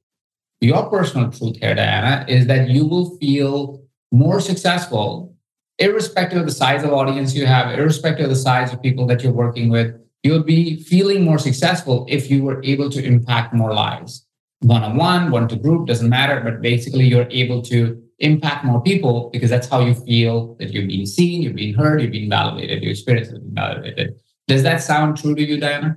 Your 0.61 0.91
personal 0.91 1.31
truth 1.31 1.57
here, 1.57 1.75
Diana, 1.75 2.27
is 2.29 2.47
that 2.47 2.69
you 2.69 2.87
will 2.87 3.17
feel 3.19 3.83
more 4.13 4.41
successful, 4.41 5.35
irrespective 5.79 6.41
of 6.41 6.47
the 6.47 6.53
size 6.53 6.85
of 6.85 6.93
audience 6.93 7.35
you 7.35 7.47
have, 7.47 7.79
irrespective 7.79 8.25
of 8.25 8.31
the 8.31 8.37
size 8.37 8.73
of 8.73 8.83
people 8.83 9.07
that 9.07 9.23
you're 9.23 9.33
working 9.33 9.71
with, 9.71 9.95
you'll 10.23 10.43
be 10.43 10.83
feeling 10.83 11.25
more 11.25 11.39
successful 11.39 12.05
if 12.11 12.31
you 12.31 12.43
were 12.43 12.63
able 12.63 12.91
to 12.91 13.03
impact 13.03 13.55
more 13.55 13.73
lives. 13.73 14.27
One 14.61 14.83
on 14.83 14.97
one, 14.97 15.31
one 15.31 15.49
to 15.49 15.57
group, 15.57 15.87
doesn't 15.87 16.11
matter, 16.11 16.43
but 16.45 16.61
basically 16.61 17.07
you're 17.07 17.29
able 17.31 17.63
to 17.63 18.03
impact 18.19 18.67
more 18.67 18.83
people 18.83 19.31
because 19.33 19.49
that's 19.49 19.67
how 19.67 19.81
you 19.81 19.95
feel 19.95 20.57
that 20.61 20.75
you're 20.75 20.87
being 20.87 21.07
seen, 21.07 21.41
you're 21.41 21.55
being 21.55 21.73
heard, 21.73 22.03
you're 22.03 22.11
being 22.11 22.29
validated, 22.29 22.83
your 22.83 22.91
experience 22.93 23.29
is 23.29 23.39
being 23.39 23.55
validated. 23.55 24.15
Does 24.47 24.63
that 24.65 24.83
sound 24.83 25.17
true 25.17 25.35
to 25.35 25.43
you, 25.43 25.59
Diana? 25.59 25.97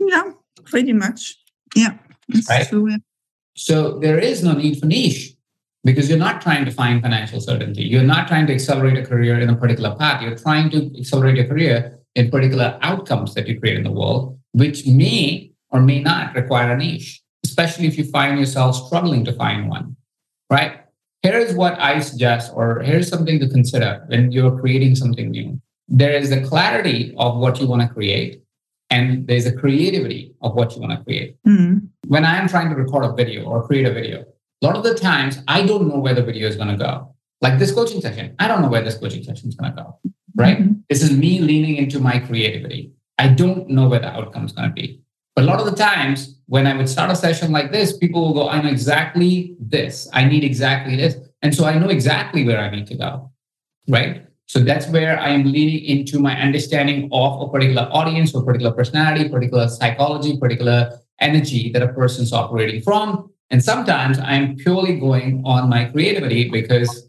Yeah, 0.00 0.30
pretty 0.64 0.94
much. 0.94 1.36
Yeah, 1.76 1.98
it's 2.30 2.48
right? 2.48 2.66
true. 2.66 2.96
So 3.54 3.98
there 3.98 4.18
is 4.18 4.42
no 4.42 4.52
need 4.54 4.78
for 4.80 4.86
niche 4.86 5.34
because 5.84 6.08
you're 6.08 6.18
not 6.18 6.40
trying 6.40 6.64
to 6.64 6.70
find 6.70 7.02
financial 7.02 7.40
certainty. 7.40 7.82
You're 7.82 8.02
not 8.02 8.28
trying 8.28 8.46
to 8.46 8.54
accelerate 8.54 8.98
a 8.98 9.04
career 9.04 9.38
in 9.40 9.50
a 9.50 9.56
particular 9.56 9.94
path. 9.96 10.22
You're 10.22 10.36
trying 10.36 10.70
to 10.70 10.98
accelerate 10.98 11.36
your 11.36 11.46
career 11.46 11.98
in 12.14 12.30
particular 12.30 12.78
outcomes 12.82 13.34
that 13.34 13.48
you 13.48 13.58
create 13.58 13.76
in 13.76 13.84
the 13.84 13.90
world, 13.90 14.38
which 14.52 14.86
may 14.86 15.52
or 15.70 15.80
may 15.80 16.00
not 16.00 16.34
require 16.34 16.72
a 16.72 16.76
niche, 16.76 17.20
especially 17.44 17.86
if 17.86 17.98
you 17.98 18.04
find 18.04 18.38
yourself 18.38 18.76
struggling 18.76 19.24
to 19.24 19.32
find 19.32 19.68
one, 19.68 19.96
right? 20.50 20.80
Here 21.22 21.38
is 21.38 21.54
what 21.54 21.80
I 21.80 22.00
suggest, 22.00 22.52
or 22.54 22.80
here's 22.80 23.08
something 23.08 23.38
to 23.40 23.48
consider 23.48 24.04
when 24.08 24.32
you're 24.32 24.58
creating 24.58 24.96
something 24.96 25.30
new. 25.30 25.60
There 25.88 26.12
is 26.12 26.30
the 26.30 26.42
clarity 26.42 27.14
of 27.16 27.38
what 27.38 27.60
you 27.60 27.66
want 27.66 27.82
to 27.82 27.88
create, 27.88 28.41
and 28.92 29.26
there's 29.26 29.46
a 29.46 29.56
creativity 29.62 30.34
of 30.42 30.54
what 30.54 30.74
you 30.74 30.80
want 30.82 30.92
to 30.92 31.02
create. 31.02 31.36
Mm-hmm. 31.48 31.86
When 32.08 32.24
I 32.26 32.36
am 32.36 32.46
trying 32.46 32.68
to 32.68 32.76
record 32.76 33.04
a 33.06 33.12
video 33.14 33.44
or 33.44 33.66
create 33.66 33.86
a 33.86 33.92
video, 33.92 34.20
a 34.20 34.66
lot 34.66 34.76
of 34.76 34.82
the 34.82 34.94
times 34.94 35.42
I 35.48 35.64
don't 35.66 35.88
know 35.88 35.98
where 35.98 36.14
the 36.14 36.22
video 36.22 36.46
is 36.46 36.56
going 36.56 36.68
to 36.68 36.76
go. 36.76 37.14
Like 37.40 37.58
this 37.58 37.72
coaching 37.72 38.02
session, 38.02 38.36
I 38.38 38.46
don't 38.48 38.60
know 38.60 38.68
where 38.68 38.82
this 38.82 38.98
coaching 38.98 39.24
session 39.24 39.48
is 39.48 39.54
going 39.54 39.74
to 39.74 39.82
go, 39.82 39.98
right? 40.36 40.58
Mm-hmm. 40.58 40.74
This 40.90 41.02
is 41.02 41.10
me 41.10 41.40
leaning 41.40 41.76
into 41.76 42.00
my 42.00 42.18
creativity. 42.18 42.92
I 43.18 43.28
don't 43.28 43.68
know 43.68 43.88
where 43.88 43.98
the 43.98 44.12
outcome 44.12 44.44
is 44.44 44.52
going 44.52 44.68
to 44.68 44.74
be. 44.74 45.00
But 45.34 45.44
a 45.44 45.48
lot 45.48 45.58
of 45.58 45.64
the 45.64 45.76
times 45.76 46.38
when 46.46 46.66
I 46.66 46.76
would 46.76 46.88
start 46.88 47.10
a 47.10 47.16
session 47.16 47.50
like 47.50 47.72
this, 47.72 47.96
people 47.96 48.20
will 48.20 48.34
go, 48.34 48.48
I 48.50 48.60
know 48.60 48.68
exactly 48.68 49.56
this. 49.58 50.06
I 50.12 50.26
need 50.26 50.44
exactly 50.44 50.96
this. 50.96 51.16
And 51.40 51.54
so 51.54 51.64
I 51.64 51.78
know 51.78 51.88
exactly 51.88 52.44
where 52.44 52.60
I 52.60 52.68
need 52.70 52.86
to 52.88 52.96
go. 52.96 53.32
Right. 53.88 54.26
So 54.52 54.58
that's 54.58 54.86
where 54.88 55.18
I 55.18 55.30
am 55.30 55.44
leaning 55.44 55.82
into 55.82 56.18
my 56.18 56.38
understanding 56.38 57.08
of 57.10 57.40
a 57.40 57.48
particular 57.50 57.88
audience, 57.90 58.34
or 58.34 58.44
particular 58.44 58.70
personality, 58.70 59.26
particular 59.30 59.66
psychology, 59.66 60.36
particular 60.38 60.90
energy 61.20 61.72
that 61.72 61.80
a 61.80 61.88
person's 61.88 62.34
operating 62.34 62.82
from. 62.82 63.30
And 63.48 63.64
sometimes 63.64 64.18
I'm 64.18 64.56
purely 64.56 65.00
going 65.00 65.42
on 65.46 65.70
my 65.70 65.86
creativity 65.86 66.50
because 66.50 67.08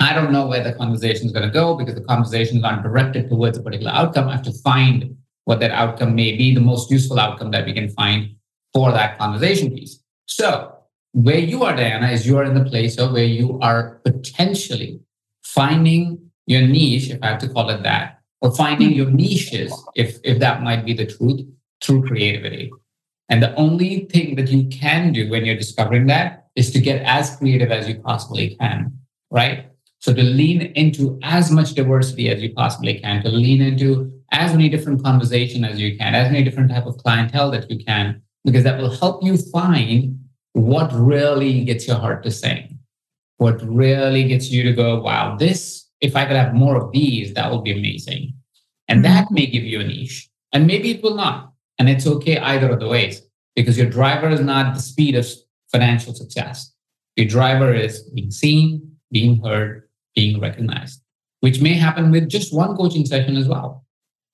I 0.00 0.14
don't 0.14 0.32
know 0.32 0.46
where 0.46 0.64
the 0.64 0.72
conversation 0.72 1.26
is 1.26 1.32
going 1.32 1.46
to 1.46 1.52
go 1.52 1.74
because 1.76 1.94
the 1.94 2.04
conversations 2.04 2.64
aren't 2.64 2.84
directed 2.84 3.28
towards 3.28 3.58
a 3.58 3.62
particular 3.62 3.92
outcome. 3.92 4.28
I 4.28 4.36
have 4.36 4.44
to 4.44 4.58
find 4.64 5.14
what 5.44 5.60
that 5.60 5.72
outcome 5.72 6.14
may 6.14 6.38
be, 6.38 6.54
the 6.54 6.62
most 6.62 6.90
useful 6.90 7.20
outcome 7.20 7.50
that 7.50 7.66
we 7.66 7.74
can 7.74 7.90
find 7.90 8.34
for 8.72 8.92
that 8.92 9.18
conversation 9.18 9.74
piece. 9.74 10.02
So, 10.24 10.74
where 11.12 11.36
you 11.36 11.64
are, 11.64 11.76
Diana, 11.76 12.08
is 12.12 12.26
you 12.26 12.38
are 12.38 12.44
in 12.44 12.54
the 12.54 12.64
place 12.64 12.96
of 12.96 13.12
where 13.12 13.24
you 13.24 13.58
are 13.60 14.00
potentially 14.06 15.00
finding 15.42 16.31
your 16.52 16.66
niche, 16.66 17.10
if 17.10 17.18
I 17.22 17.26
have 17.28 17.40
to 17.40 17.48
call 17.48 17.68
it 17.70 17.82
that, 17.82 18.20
or 18.40 18.54
finding 18.54 18.92
your 18.92 19.10
niches, 19.10 19.72
if, 19.94 20.18
if 20.22 20.38
that 20.38 20.62
might 20.62 20.84
be 20.84 20.94
the 20.94 21.06
truth, 21.06 21.40
through 21.82 22.06
creativity. 22.06 22.70
And 23.28 23.42
the 23.42 23.54
only 23.56 24.06
thing 24.12 24.36
that 24.36 24.48
you 24.48 24.68
can 24.68 25.12
do 25.12 25.30
when 25.30 25.44
you're 25.44 25.56
discovering 25.56 26.06
that 26.06 26.48
is 26.54 26.70
to 26.72 26.80
get 26.80 27.02
as 27.02 27.36
creative 27.36 27.70
as 27.70 27.88
you 27.88 27.98
possibly 28.00 28.56
can, 28.56 28.92
right? 29.30 29.66
So 30.00 30.12
to 30.12 30.22
lean 30.22 30.62
into 30.74 31.18
as 31.22 31.50
much 31.50 31.74
diversity 31.74 32.28
as 32.28 32.42
you 32.42 32.52
possibly 32.52 32.98
can, 32.98 33.22
to 33.22 33.30
lean 33.30 33.62
into 33.62 34.12
as 34.32 34.52
many 34.52 34.68
different 34.68 35.02
conversation 35.02 35.64
as 35.64 35.80
you 35.80 35.96
can, 35.96 36.14
as 36.14 36.30
many 36.30 36.42
different 36.42 36.70
type 36.70 36.86
of 36.86 36.98
clientele 36.98 37.50
that 37.52 37.70
you 37.70 37.84
can, 37.84 38.20
because 38.44 38.64
that 38.64 38.80
will 38.80 38.90
help 38.90 39.22
you 39.24 39.36
find 39.36 40.18
what 40.52 40.90
really 40.92 41.64
gets 41.64 41.86
your 41.86 41.96
heart 41.96 42.22
to 42.24 42.30
sing, 42.30 42.78
what 43.36 43.62
really 43.62 44.24
gets 44.24 44.50
you 44.50 44.62
to 44.64 44.72
go, 44.72 45.00
wow, 45.00 45.36
this, 45.36 45.86
if 46.02 46.14
I 46.14 46.26
could 46.26 46.36
have 46.36 46.52
more 46.52 46.76
of 46.76 46.92
these, 46.92 47.32
that 47.32 47.50
would 47.50 47.64
be 47.64 47.72
amazing. 47.72 48.34
And 48.88 49.02
mm-hmm. 49.02 49.14
that 49.14 49.30
may 49.30 49.46
give 49.46 49.64
you 49.64 49.80
a 49.80 49.84
niche. 49.84 50.28
And 50.52 50.66
maybe 50.66 50.90
it 50.90 51.02
will 51.02 51.14
not. 51.14 51.52
And 51.78 51.88
it's 51.88 52.06
okay 52.06 52.36
either 52.36 52.68
of 52.68 52.80
the 52.80 52.88
ways, 52.88 53.22
because 53.56 53.78
your 53.78 53.88
driver 53.88 54.28
is 54.28 54.40
not 54.40 54.74
the 54.74 54.80
speed 54.80 55.14
of 55.14 55.26
financial 55.70 56.14
success. 56.14 56.70
Your 57.16 57.26
driver 57.26 57.72
is 57.72 58.02
being 58.10 58.30
seen, 58.30 58.96
being 59.10 59.42
heard, 59.42 59.88
being 60.14 60.38
recognized, 60.38 61.00
which 61.40 61.62
may 61.62 61.72
happen 61.72 62.10
with 62.10 62.28
just 62.28 62.54
one 62.54 62.76
coaching 62.76 63.06
session 63.06 63.36
as 63.36 63.48
well 63.48 63.82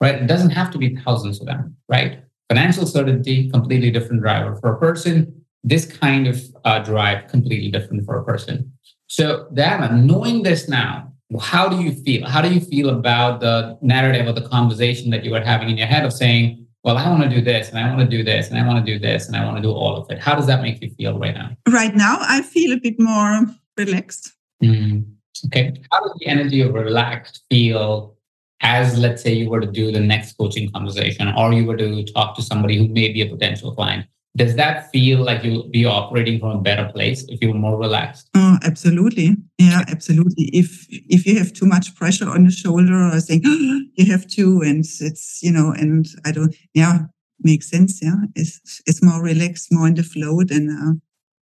right? 0.01 0.17
It 0.17 0.27
doesn't 0.27 0.51
have 0.51 0.71
to 0.73 0.79
be 0.79 0.97
thousands 0.97 1.41
of 1.41 1.47
them, 1.47 1.77
right? 1.89 2.23
Financial 2.49 2.87
certainty, 2.87 3.51
completely 3.51 3.91
different 3.91 4.23
driver 4.23 4.57
for 4.57 4.73
a 4.73 4.79
person. 4.79 5.45
This 5.65 5.85
kind 5.85 6.27
of 6.27 6.41
uh, 6.65 6.79
drive, 6.81 7.29
completely 7.29 7.71
different 7.71 8.05
for 8.07 8.19
a 8.19 8.25
person. 8.25 8.73
So, 9.09 9.49
Diana, 9.55 9.97
knowing 9.97 10.43
this 10.43 10.69
now, 10.69 11.13
how 11.41 11.69
do 11.69 11.83
you 11.83 11.93
feel? 11.93 12.27
How 12.27 12.41
do 12.41 12.53
you 12.53 12.61
feel 12.61 12.89
about 12.89 13.41
the 13.41 13.79
narrative 13.83 14.27
or 14.27 14.33
the 14.33 14.49
conversation 14.49 15.11
that 15.11 15.25
you 15.25 15.31
were 15.31 15.41
having 15.41 15.69
in 15.69 15.77
your 15.77 15.87
head 15.87 16.05
of 16.05 16.13
saying, 16.13 16.67
well, 16.85 16.97
I 16.97 17.09
want 17.11 17.23
to 17.25 17.29
do 17.29 17.43
this 17.43 17.69
and 17.69 17.79
I 17.79 17.95
want 17.95 18.09
to 18.11 18.17
do 18.17 18.25
this 18.25 18.49
and 18.49 18.59
I 18.59 18.67
want 18.67 18.85
to 18.85 18.93
do 18.93 18.99
this 18.99 19.27
and 19.27 19.37
I 19.37 19.45
want 19.45 19.57
to 19.57 19.63
do 19.63 19.71
all 19.71 19.97
of 19.97 20.11
it? 20.11 20.19
How 20.19 20.35
does 20.35 20.47
that 20.47 20.63
make 20.63 20.81
you 20.81 20.91
feel 20.91 21.19
right 21.19 21.35
now? 21.35 21.51
Right 21.69 21.95
now, 21.95 22.17
I 22.21 22.43
feel 22.43 22.73
a 22.73 22.81
bit 22.81 22.99
more 22.99 23.45
relaxed. 23.77 24.33
Mm. 24.63 25.05
Okay. 25.47 25.83
How 25.93 26.01
does 26.01 26.15
the 26.19 26.27
energy 26.27 26.63
of 26.63 26.73
relaxed 26.73 27.45
feel 27.51 28.17
as 28.61 28.99
let's 28.99 29.23
say 29.23 29.33
you 29.33 29.51
were 29.51 29.61
to 29.61 29.71
do 29.71 29.93
the 29.93 30.01
next 30.01 30.33
coaching 30.37 30.71
conversation 30.73 31.29
or 31.37 31.53
you 31.53 31.65
were 31.65 31.77
to 31.77 32.05
talk 32.05 32.35
to 32.37 32.43
somebody 32.43 32.77
who 32.77 32.89
may 32.89 33.13
be 33.13 33.23
a 33.23 33.27
potential 33.27 33.73
client 33.75 34.07
does 34.39 34.55
that 34.57 34.91
feel 34.91 35.19
like 35.29 35.45
you'll 35.45 35.69
be 35.69 35.85
operating 35.85 36.41
from 36.41 36.51
a 36.51 36.61
better 36.61 36.89
place 36.95 37.25
if 37.29 37.43
you're 37.43 37.55
more 37.55 37.79
relaxed? 37.79 38.31
Oh 38.35 38.57
absolutely. 38.63 39.37
Yeah 39.59 39.83
absolutely. 39.89 40.45
If 40.63 40.87
if 40.89 41.27
you 41.27 41.39
have 41.39 41.53
too 41.53 41.67
much 41.67 41.95
pressure 41.95 42.29
on 42.29 42.45
the 42.45 42.51
shoulder 42.51 42.97
or 43.09 43.21
saying 43.21 43.43
oh, 43.45 43.81
you 43.95 44.11
have 44.13 44.27
to 44.37 44.63
and 44.63 44.85
it's 45.09 45.41
you 45.43 45.53
know 45.53 45.73
and 45.73 46.07
i 46.25 46.33
don't 46.33 46.55
yeah 46.75 46.97
makes 47.41 47.71
sense 47.71 48.01
yeah. 48.03 48.21
It's 48.35 48.81
it's 48.87 49.03
more 49.03 49.23
relaxed 49.23 49.69
more 49.71 49.89
in 49.89 49.95
the 49.95 50.03
flow 50.03 50.43
then 50.45 50.65
uh, 50.71 50.95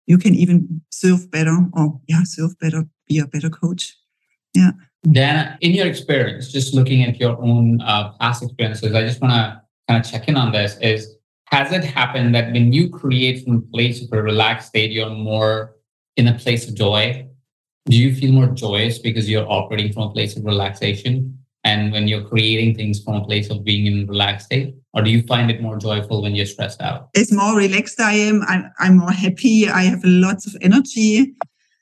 you 0.06 0.18
can 0.18 0.34
even 0.34 0.80
serve 0.90 1.30
better 1.30 1.56
or 1.74 2.00
yeah 2.08 2.24
serve 2.24 2.58
better 2.58 2.88
be 3.08 3.18
a 3.18 3.26
better 3.26 3.50
coach. 3.50 3.96
Yeah. 4.54 4.70
Dan, 5.10 5.56
in 5.60 5.72
your 5.72 5.86
experience, 5.86 6.52
just 6.52 6.74
looking 6.74 7.04
at 7.04 7.18
your 7.18 7.40
own 7.42 7.80
uh, 7.80 8.12
past 8.20 8.42
experiences, 8.42 8.94
I 8.94 9.02
just 9.02 9.20
want 9.20 9.32
to 9.32 9.62
kind 9.88 10.04
of 10.04 10.10
check 10.10 10.28
in 10.28 10.36
on 10.36 10.52
this. 10.52 10.76
Is 10.80 11.14
has 11.50 11.72
it 11.72 11.84
happened 11.84 12.34
that 12.34 12.52
when 12.52 12.72
you 12.72 12.90
create 12.90 13.44
from 13.44 13.56
a 13.56 13.60
place 13.60 14.02
of 14.02 14.12
a 14.12 14.22
relaxed 14.22 14.68
state, 14.68 14.90
you're 14.90 15.10
more 15.10 15.76
in 16.16 16.28
a 16.28 16.34
place 16.34 16.68
of 16.68 16.74
joy? 16.74 17.26
Do 17.86 17.96
you 17.96 18.14
feel 18.14 18.32
more 18.32 18.48
joyous 18.48 18.98
because 18.98 19.30
you're 19.30 19.50
operating 19.50 19.92
from 19.92 20.04
a 20.04 20.10
place 20.10 20.36
of 20.36 20.44
relaxation? 20.44 21.38
And 21.64 21.90
when 21.90 22.06
you're 22.06 22.24
creating 22.24 22.74
things 22.74 23.02
from 23.02 23.14
a 23.16 23.24
place 23.24 23.50
of 23.50 23.64
being 23.64 23.86
in 23.86 24.04
a 24.04 24.06
relaxed 24.06 24.46
state, 24.46 24.74
or 24.92 25.02
do 25.02 25.10
you 25.10 25.22
find 25.22 25.50
it 25.50 25.60
more 25.60 25.78
joyful 25.78 26.22
when 26.22 26.34
you're 26.34 26.46
stressed 26.46 26.80
out? 26.80 27.08
It's 27.14 27.32
more 27.32 27.56
relaxed 27.56 28.00
I 28.00 28.12
am. 28.12 28.42
I'm, 28.42 28.70
I'm 28.78 28.96
more 28.98 29.12
happy. 29.12 29.68
I 29.68 29.82
have 29.82 30.00
lots 30.04 30.46
of 30.46 30.56
energy. 30.60 31.34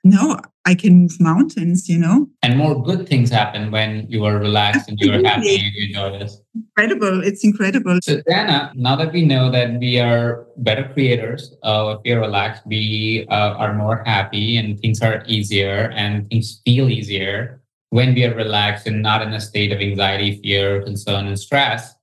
No, 0.09 0.39
I 0.65 0.77
can 0.77 1.03
move 1.03 1.21
mountains, 1.21 1.89
you 1.89 1.99
know. 1.99 2.29
And 2.41 2.57
more 2.57 2.81
good 2.81 3.09
things 3.09 3.29
happen 3.29 3.73
when 3.73 4.07
you 4.09 4.25
are 4.25 4.39
relaxed 4.39 4.89
Absolutely. 4.89 5.15
and 5.15 5.23
you're 5.25 5.33
happy 5.33 5.55
and 5.57 5.75
you 5.75 5.87
enjoy 5.87 6.19
this. 6.21 6.41
Incredible. 6.55 7.25
It's 7.25 7.43
incredible. 7.43 7.99
So, 8.05 8.23
Dana, 8.25 8.73
now 8.77 8.95
that 8.95 9.13
we 9.13 9.25
know 9.25 9.51
that 9.51 9.81
we 9.81 9.99
are 9.99 10.47
better 10.59 10.89
creators, 10.93 11.57
uh, 11.65 11.97
if 11.97 12.03
we're 12.05 12.21
relaxed, 12.21 12.63
we 12.67 13.27
uh, 13.31 13.55
are 13.55 13.75
more 13.75 14.05
happy 14.07 14.57
and 14.57 14.79
things 14.79 15.03
are 15.03 15.25
easier 15.27 15.91
and 15.97 16.31
things 16.31 16.61
feel 16.65 16.89
easier 16.89 17.61
when 17.91 18.15
we 18.15 18.25
are 18.25 18.35
relaxed 18.35 18.87
and 18.87 19.03
not 19.03 19.23
in 19.23 19.33
a 19.33 19.41
state 19.41 19.73
of 19.73 19.81
anxiety, 19.81 20.41
fear, 20.41 20.83
concern, 20.83 21.27
and 21.27 21.39
stress. 21.39 21.95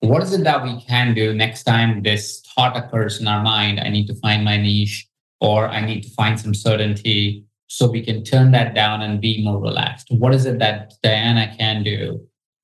What 0.00 0.22
is 0.22 0.32
it 0.32 0.44
that 0.44 0.62
we 0.62 0.80
can 0.80 1.12
do 1.12 1.34
next 1.34 1.64
time 1.64 2.02
this 2.02 2.40
thought 2.54 2.74
occurs 2.74 3.20
in 3.20 3.28
our 3.28 3.42
mind? 3.42 3.80
I 3.80 3.90
need 3.90 4.06
to 4.06 4.14
find 4.14 4.46
my 4.46 4.56
niche 4.56 5.06
or 5.42 5.68
I 5.68 5.84
need 5.84 6.02
to 6.04 6.10
find 6.10 6.40
some 6.40 6.54
certainty 6.54 7.44
so 7.70 7.88
we 7.88 8.02
can 8.02 8.24
turn 8.24 8.50
that 8.50 8.74
down 8.74 9.00
and 9.00 9.20
be 9.20 9.44
more 9.44 9.60
relaxed? 9.60 10.08
What 10.10 10.34
is 10.34 10.44
it 10.44 10.58
that 10.58 10.92
Diana 11.04 11.54
can 11.56 11.84
do 11.84 12.20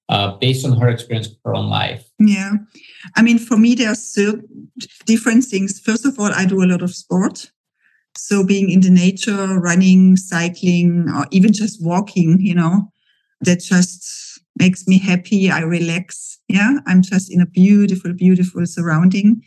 uh, 0.08 0.32
based 0.32 0.66
on 0.66 0.76
her 0.80 0.88
experience 0.88 1.28
of 1.28 1.36
her 1.44 1.54
own 1.54 1.70
life? 1.70 2.04
Yeah. 2.18 2.54
I 3.14 3.22
mean, 3.22 3.38
for 3.38 3.56
me, 3.56 3.76
there 3.76 3.92
are 3.92 4.32
different 5.06 5.44
things. 5.44 5.78
First 5.78 6.04
of 6.04 6.18
all, 6.18 6.32
I 6.34 6.44
do 6.44 6.60
a 6.60 6.66
lot 6.66 6.82
of 6.82 6.92
sport. 6.92 7.52
So 8.16 8.44
being 8.44 8.68
in 8.68 8.80
the 8.80 8.90
nature, 8.90 9.60
running, 9.60 10.16
cycling, 10.16 11.08
or 11.08 11.26
even 11.30 11.52
just 11.52 11.84
walking, 11.84 12.40
you 12.40 12.56
know, 12.56 12.90
that 13.42 13.60
just 13.60 14.40
makes 14.58 14.88
me 14.88 14.98
happy. 14.98 15.50
I 15.52 15.60
relax. 15.60 16.40
Yeah. 16.48 16.80
I'm 16.86 17.02
just 17.02 17.32
in 17.32 17.40
a 17.40 17.46
beautiful, 17.46 18.12
beautiful 18.12 18.66
surrounding 18.66 19.42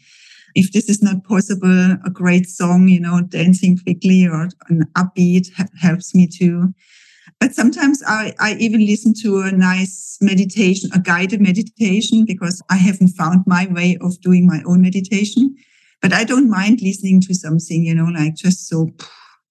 if 0.55 0.71
this 0.71 0.89
is 0.89 1.01
not 1.01 1.23
possible, 1.23 1.97
a 2.05 2.09
great 2.11 2.49
song, 2.49 2.87
you 2.87 2.99
know, 2.99 3.21
dancing 3.21 3.77
quickly 3.77 4.25
or 4.25 4.49
an 4.69 4.85
upbeat 4.97 5.49
helps 5.79 6.15
me 6.15 6.27
too. 6.27 6.73
but 7.39 7.53
sometimes 7.53 8.01
I, 8.05 8.33
I 8.39 8.55
even 8.55 8.85
listen 8.85 9.13
to 9.21 9.41
a 9.41 9.51
nice 9.51 10.17
meditation, 10.21 10.89
a 10.93 10.99
guided 10.99 11.41
meditation, 11.41 12.25
because 12.25 12.61
I 12.69 12.75
haven't 12.77 13.09
found 13.09 13.45
my 13.47 13.67
way 13.67 13.97
of 14.01 14.19
doing 14.21 14.45
my 14.47 14.61
own 14.65 14.81
meditation. 14.81 15.55
But 16.01 16.13
I 16.13 16.23
don't 16.23 16.49
mind 16.49 16.81
listening 16.81 17.21
to 17.21 17.33
something, 17.33 17.83
you 17.83 17.93
know, 17.93 18.05
like 18.05 18.35
just 18.35 18.67
so 18.67 18.89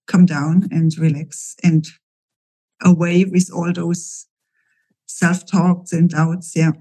come 0.07 0.27
down 0.27 0.69
and 0.71 0.97
relax 0.99 1.55
and 1.63 1.87
away 2.83 3.25
with 3.25 3.51
all 3.53 3.73
those 3.73 4.27
self 5.07 5.47
talks 5.47 5.93
and 5.93 6.09
doubts. 6.09 6.57
Yeah. 6.57 6.73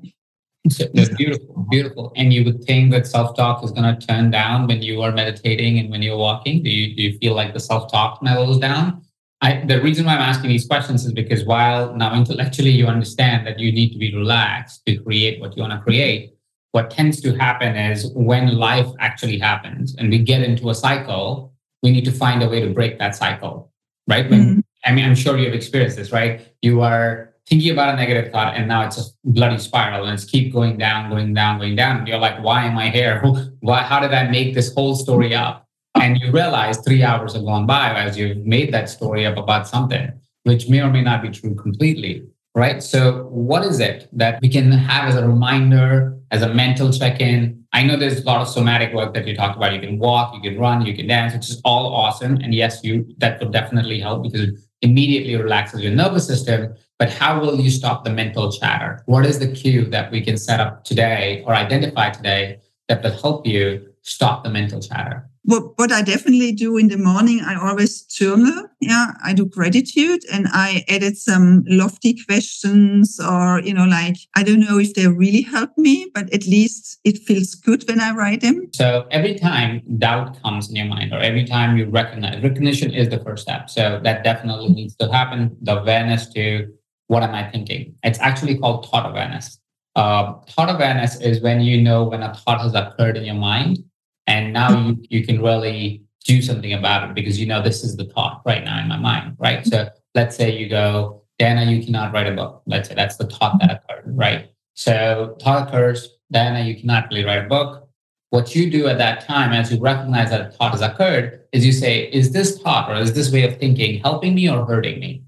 So, 0.69 0.87
beautiful, 1.17 1.65
beautiful. 1.69 2.13
And 2.15 2.33
you 2.33 2.43
would 2.45 2.63
think 2.63 2.91
that 2.91 3.07
self 3.07 3.35
talk 3.35 3.63
is 3.63 3.71
going 3.71 3.97
to 3.97 4.07
turn 4.07 4.31
down 4.31 4.67
when 4.67 4.81
you 4.81 5.01
are 5.01 5.11
meditating 5.11 5.79
and 5.79 5.89
when 5.89 6.01
you're 6.01 6.17
walking? 6.17 6.63
Do 6.63 6.69
you, 6.69 6.95
do 6.95 7.03
you 7.03 7.17
feel 7.17 7.33
like 7.33 7.53
the 7.53 7.59
self 7.59 7.91
talk 7.91 8.21
mellows 8.21 8.59
down? 8.59 9.01
I, 9.41 9.63
the 9.65 9.81
reason 9.81 10.05
why 10.05 10.15
I'm 10.15 10.21
asking 10.21 10.49
these 10.49 10.65
questions 10.65 11.05
is 11.05 11.13
because 11.13 11.45
while 11.45 11.95
now 11.95 12.15
intellectually 12.15 12.71
you 12.71 12.87
understand 12.87 13.45
that 13.45 13.59
you 13.59 13.71
need 13.71 13.91
to 13.93 13.99
be 13.99 14.15
relaxed 14.15 14.83
to 14.87 14.97
create 14.97 15.39
what 15.39 15.55
you 15.55 15.61
want 15.61 15.73
to 15.73 15.79
create, 15.79 16.33
what 16.71 16.89
tends 16.89 17.21
to 17.21 17.35
happen 17.37 17.75
is 17.75 18.11
when 18.13 18.57
life 18.57 18.87
actually 18.99 19.37
happens 19.37 19.95
and 19.95 20.09
we 20.09 20.19
get 20.19 20.41
into 20.41 20.69
a 20.69 20.75
cycle, 20.75 21.53
we 21.83 21.91
need 21.91 22.05
to 22.05 22.11
find 22.11 22.41
a 22.41 22.49
way 22.49 22.61
to 22.61 22.73
break 22.73 22.97
that 22.97 23.15
cycle, 23.15 23.71
right? 24.07 24.29
When, 24.29 24.41
mm-hmm. 24.41 24.59
I 24.85 24.91
mean, 24.91 25.05
I'm 25.05 25.15
sure 25.15 25.37
you've 25.37 25.53
experienced 25.53 25.97
this, 25.97 26.11
right? 26.11 26.41
You 26.61 26.81
are 26.81 27.26
thinking 27.47 27.71
about 27.71 27.93
a 27.93 27.97
negative 27.97 28.31
thought 28.31 28.55
and 28.55 28.67
now 28.67 28.85
it's 28.85 28.97
a 28.97 29.03
bloody 29.23 29.57
spiral 29.57 30.05
and 30.05 30.13
it's 30.13 30.25
keep 30.25 30.51
going 30.51 30.77
down, 30.77 31.09
going 31.09 31.33
down, 31.33 31.59
going 31.59 31.75
down. 31.75 32.05
You're 32.05 32.19
like, 32.19 32.43
why 32.43 32.65
am 32.65 32.77
I 32.77 32.89
here? 32.89 33.21
Why, 33.61 33.83
how 33.83 33.99
did 33.99 34.13
I 34.13 34.29
make 34.29 34.53
this 34.53 34.73
whole 34.73 34.95
story 34.95 35.33
up? 35.33 35.67
And 35.95 36.17
you 36.17 36.31
realize 36.31 36.77
three 36.77 37.03
hours 37.03 37.33
have 37.33 37.43
gone 37.43 37.65
by 37.65 37.93
as 37.95 38.17
you've 38.17 38.45
made 38.45 38.73
that 38.73 38.89
story 38.89 39.25
up 39.25 39.37
about 39.37 39.67
something, 39.67 40.11
which 40.43 40.69
may 40.69 40.81
or 40.81 40.89
may 40.89 41.01
not 41.01 41.21
be 41.21 41.29
true 41.29 41.55
completely. 41.55 42.27
Right. 42.53 42.81
So, 42.81 43.25
what 43.25 43.63
is 43.63 43.79
it 43.79 44.09
that 44.13 44.39
we 44.41 44.49
can 44.49 44.71
have 44.71 45.09
as 45.09 45.15
a 45.15 45.27
reminder, 45.27 46.17
as 46.31 46.41
a 46.41 46.51
mental 46.53 46.91
check 46.91 47.21
in? 47.21 47.63
I 47.71 47.83
know 47.83 47.97
there's 47.97 48.21
a 48.21 48.25
lot 48.25 48.41
of 48.41 48.47
somatic 48.47 48.93
work 48.95 49.13
that 49.13 49.27
you 49.27 49.35
talked 49.35 49.57
about. 49.57 49.73
You 49.73 49.79
can 49.79 49.99
walk, 49.99 50.33
you 50.33 50.41
can 50.41 50.59
run, 50.59 50.83
you 50.83 50.95
can 50.95 51.05
dance, 51.05 51.33
which 51.35 51.49
is 51.51 51.61
all 51.63 51.93
awesome. 51.93 52.37
And 52.37 52.55
yes, 52.55 52.83
you 52.83 53.05
that 53.19 53.39
would 53.39 53.51
definitely 53.51 53.99
help 53.99 54.23
because 54.23 54.41
it 54.41 54.55
immediately 54.81 55.35
relaxes 55.35 55.81
your 55.81 55.91
nervous 55.91 56.25
system. 56.25 56.73
But 56.99 57.11
how 57.11 57.39
will 57.39 57.59
you 57.59 57.69
stop 57.69 58.03
the 58.03 58.09
mental 58.09 58.51
chatter? 58.51 59.03
What 59.05 59.25
is 59.25 59.39
the 59.39 59.51
cue 59.51 59.85
that 59.85 60.11
we 60.11 60.21
can 60.21 60.37
set 60.37 60.59
up 60.59 60.83
today 60.83 61.43
or 61.45 61.53
identify 61.53 62.09
today 62.09 62.59
that 62.87 63.03
will 63.03 63.11
help 63.11 63.45
you 63.45 63.93
stop 64.01 64.43
the 64.43 64.49
mental 64.49 64.81
chatter? 64.81 65.29
what, 65.47 65.79
what 65.79 65.93
I 65.93 66.01
definitely 66.01 66.51
do 66.51 66.75
in 66.75 66.89
the 66.89 66.97
morning, 66.97 67.39
I 67.39 67.55
always 67.55 68.01
journal. 68.01 68.65
Yeah, 68.81 69.13
I 69.23 69.31
do 69.31 69.45
gratitude 69.45 70.19
and 70.31 70.45
I 70.51 70.83
added 70.89 71.17
some 71.17 71.63
lofty 71.67 72.21
questions 72.25 73.17
or, 73.17 73.61
you 73.61 73.73
know, 73.73 73.85
like, 73.85 74.17
I 74.35 74.43
don't 74.43 74.59
know 74.59 74.77
if 74.77 74.93
they 74.93 75.07
really 75.07 75.41
help 75.41 75.71
me, 75.77 76.11
but 76.13 76.31
at 76.33 76.45
least 76.45 76.99
it 77.05 77.19
feels 77.19 77.55
good 77.55 77.87
when 77.87 78.01
I 78.01 78.11
write 78.11 78.41
them. 78.41 78.67
So 78.73 79.07
every 79.09 79.35
time 79.35 79.83
doubt 79.97 80.41
comes 80.43 80.69
in 80.69 80.75
your 80.75 80.85
mind 80.85 81.13
or 81.13 81.19
every 81.19 81.45
time 81.45 81.77
you 81.77 81.85
recognize, 81.85 82.43
recognition 82.43 82.93
is 82.93 83.07
the 83.07 83.19
first 83.19 83.43
step. 83.43 83.69
So 83.69 84.01
that 84.03 84.25
definitely 84.25 84.67
needs 84.67 84.97
to 84.97 85.09
happen. 85.09 85.55
The 85.61 85.79
awareness 85.79 86.27
to 86.33 86.67
what 87.07 87.23
am 87.23 87.33
I 87.33 87.49
thinking? 87.49 87.95
It's 88.03 88.19
actually 88.19 88.57
called 88.57 88.87
thought 88.89 89.09
awareness. 89.09 89.59
Uh, 89.95 90.33
thought 90.49 90.73
awareness 90.73 91.19
is 91.19 91.41
when 91.41 91.61
you 91.61 91.81
know 91.81 92.03
when 92.03 92.21
a 92.21 92.33
thought 92.33 92.61
has 92.61 92.75
occurred 92.75 93.17
in 93.17 93.25
your 93.25 93.35
mind 93.35 93.79
and 94.27 94.53
now 94.53 94.77
you, 94.77 95.03
you 95.09 95.25
can 95.25 95.41
really 95.41 96.03
do 96.23 96.41
something 96.41 96.73
about 96.73 97.09
it 97.09 97.15
because 97.15 97.39
you 97.39 97.47
know 97.47 97.61
this 97.61 97.83
is 97.83 97.95
the 97.95 98.05
thought 98.05 98.41
right 98.45 98.63
now 98.63 98.79
in 98.79 98.87
my 98.87 98.97
mind, 98.97 99.35
right? 99.39 99.65
So 99.65 99.89
let's 100.13 100.35
say 100.35 100.55
you 100.55 100.69
go, 100.69 101.23
Dana, 101.39 101.63
you 101.71 101.83
cannot 101.83 102.13
write 102.13 102.27
a 102.27 102.35
book. 102.35 102.61
Let's 102.65 102.89
say 102.89 102.95
that's 102.95 103.15
the 103.15 103.27
thought 103.27 103.59
that 103.59 103.71
occurred, 103.71 104.03
right? 104.07 104.51
So 104.73 105.37
thought 105.41 105.67
occurs, 105.67 106.17
Dana, 106.31 106.61
you 106.61 106.79
cannot 106.79 107.07
really 107.09 107.23
write 107.23 107.45
a 107.45 107.47
book. 107.47 107.87
What 108.29 108.53
you 108.53 108.69
do 108.69 108.87
at 108.87 108.97
that 108.97 109.25
time, 109.25 109.53
as 109.53 109.71
you 109.71 109.79
recognize 109.79 110.29
that 110.31 110.41
a 110.41 110.51
thought 110.51 110.73
has 110.73 110.81
occurred, 110.81 111.45
is 111.53 111.65
you 111.65 111.71
say, 111.71 112.09
is 112.11 112.33
this 112.33 112.59
thought 112.59 112.91
or 112.91 112.95
is 112.95 113.13
this 113.13 113.31
way 113.31 113.43
of 113.43 113.57
thinking 113.57 114.01
helping 114.01 114.35
me 114.35 114.49
or 114.49 114.65
hurting 114.65 114.99
me? 114.99 115.23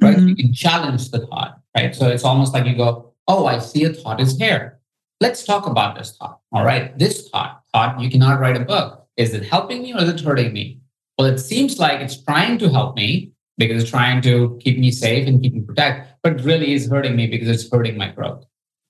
Right? 0.00 0.16
Mm-hmm. 0.16 0.28
You 0.28 0.36
can 0.36 0.52
challenge 0.52 1.10
the 1.10 1.26
thought, 1.26 1.60
right? 1.76 1.94
So 1.94 2.08
it's 2.08 2.24
almost 2.24 2.52
like 2.52 2.66
you 2.66 2.76
go, 2.76 3.12
oh, 3.28 3.46
I 3.46 3.58
see 3.58 3.84
a 3.84 3.92
thought 3.92 4.20
is 4.20 4.36
here. 4.36 4.80
Let's 5.20 5.44
talk 5.44 5.66
about 5.66 5.96
this 5.96 6.16
thought. 6.16 6.40
All 6.52 6.64
right. 6.64 6.96
This 6.98 7.28
thought, 7.28 7.62
thought 7.72 8.00
you 8.00 8.10
cannot 8.10 8.40
write 8.40 8.56
a 8.56 8.64
book. 8.64 9.06
Is 9.16 9.32
it 9.32 9.44
helping 9.44 9.82
me 9.82 9.94
or 9.94 10.02
is 10.02 10.08
it 10.08 10.20
hurting 10.20 10.52
me? 10.52 10.80
Well, 11.16 11.28
it 11.28 11.38
seems 11.38 11.78
like 11.78 12.00
it's 12.00 12.22
trying 12.22 12.58
to 12.58 12.68
help 12.68 12.96
me 12.96 13.32
because 13.56 13.82
it's 13.82 13.90
trying 13.90 14.20
to 14.22 14.58
keep 14.60 14.78
me 14.78 14.90
safe 14.90 15.28
and 15.28 15.40
keep 15.40 15.54
me 15.54 15.60
protect, 15.60 16.20
but 16.22 16.42
really 16.42 16.72
is 16.72 16.90
hurting 16.90 17.14
me 17.14 17.28
because 17.28 17.48
it's 17.48 17.70
hurting 17.70 17.96
my 17.96 18.10
growth. 18.10 18.44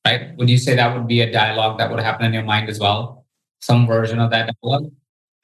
Right? 0.07 0.37
Would 0.37 0.49
you 0.49 0.59
say 0.59 0.75
that 0.75 0.95
would 0.95 1.07
be 1.07 1.21
a 1.21 1.31
dialogue 1.31 1.79
that 1.79 1.91
would 1.91 2.01
happen 2.01 2.27
in 2.27 2.33
your 2.33 2.43
mind 2.43 2.69
as 2.69 2.79
well? 2.79 3.27
Some 3.61 3.87
version 3.87 4.19
of 4.19 4.31
that 4.31 4.55
dialogue? 4.63 4.91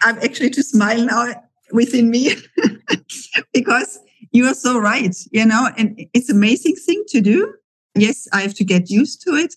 I'm 0.02 0.18
actually 0.18 0.50
to 0.50 0.62
smile 0.62 1.04
now 1.04 1.34
within 1.72 2.10
me 2.10 2.34
because 3.54 3.98
you 4.32 4.46
are 4.46 4.54
so 4.54 4.78
right, 4.78 5.16
you 5.32 5.44
know, 5.44 5.68
and 5.76 6.00
it's 6.14 6.30
amazing 6.30 6.76
thing 6.76 7.02
to 7.08 7.20
do. 7.20 7.54
Yes, 7.94 8.28
I 8.32 8.42
have 8.42 8.54
to 8.54 8.64
get 8.64 8.88
used 8.90 9.22
to 9.22 9.34
it 9.34 9.54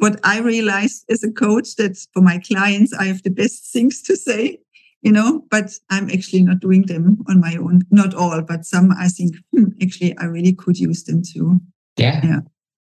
what 0.00 0.18
I 0.24 0.40
realized 0.40 1.04
as 1.10 1.22
a 1.22 1.30
coach 1.30 1.76
that 1.76 1.98
for 2.12 2.22
my 2.22 2.38
clients, 2.38 2.92
I 2.94 3.04
have 3.04 3.22
the 3.22 3.30
best 3.30 3.66
things 3.72 4.02
to 4.02 4.16
say, 4.16 4.58
you 5.02 5.12
know, 5.12 5.44
but 5.50 5.72
I'm 5.90 6.10
actually 6.10 6.42
not 6.42 6.60
doing 6.60 6.86
them 6.86 7.18
on 7.28 7.40
my 7.40 7.56
own. 7.56 7.82
Not 7.90 8.14
all, 8.14 8.42
but 8.42 8.64
some 8.64 8.92
I 8.98 9.08
think, 9.08 9.36
hmm, 9.52 9.68
actually, 9.82 10.16
I 10.18 10.24
really 10.24 10.54
could 10.54 10.78
use 10.78 11.04
them 11.04 11.22
too. 11.22 11.60
Yeah. 11.96 12.20
Yeah. 12.24 12.40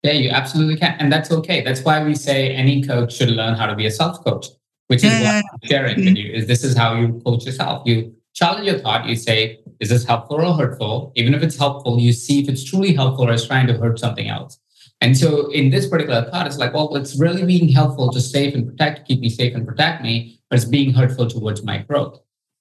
Yeah, 0.03 0.13
you 0.13 0.31
absolutely 0.31 0.79
can. 0.79 0.97
And 0.99 1.13
that's 1.13 1.31
okay. 1.31 1.63
That's 1.63 1.83
why 1.83 2.03
we 2.03 2.15
say 2.15 2.55
any 2.55 2.83
coach 2.83 3.13
should 3.13 3.29
learn 3.29 3.55
how 3.55 3.67
to 3.67 3.77
be 3.77 3.85
a 3.85 3.91
self 3.91 4.25
coach, 4.25 4.47
which 4.87 5.05
is 5.05 5.13
yeah, 5.13 5.43
what 5.43 5.45
I'm 5.53 5.69
sharing 5.69 5.97
with 5.97 6.17
you 6.17 6.33
is 6.33 6.47
this 6.47 6.65
is 6.65 6.75
how 6.75 6.95
you 6.95 7.21
coach 7.27 7.45
yourself. 7.45 7.83
You 7.87 8.15
challenge 8.35 8.67
your 8.67 8.79
thought. 8.79 9.07
You 9.07 9.17
say, 9.17 9.61
is 9.81 9.89
this 9.89 10.05
helpful 10.05 10.37
or 10.37 10.55
hurtful? 10.55 11.13
Even 11.17 11.35
if 11.35 11.43
it's 11.43 11.57
helpful, 11.57 11.99
you 11.99 12.13
see 12.13 12.43
if 12.43 12.49
it's 12.49 12.65
truly 12.65 12.95
helpful 12.95 13.29
or 13.29 13.33
is 13.33 13.47
trying 13.47 13.67
to 13.67 13.75
hurt 13.75 13.99
something 13.99 14.29
else. 14.29 14.59
And 15.01 15.17
so 15.17 15.51
in 15.51 15.71
this 15.71 15.87
particular 15.87 16.29
thought, 16.31 16.47
it's 16.47 16.59
like, 16.59 16.75
well, 16.75 16.95
it's 16.95 17.19
really 17.19 17.45
being 17.45 17.69
helpful 17.69 18.13
to 18.13 18.21
save 18.21 18.55
and 18.55 18.69
protect, 18.69 19.09
keep 19.09 19.21
me 19.21 19.31
safe 19.31 19.55
and 19.55 19.67
protect 19.67 20.03
me, 20.03 20.39
but 20.51 20.57
it's 20.57 20.67
being 20.67 20.93
hurtful 20.93 21.27
towards 21.27 21.63
my 21.63 21.79
growth. 21.79 22.21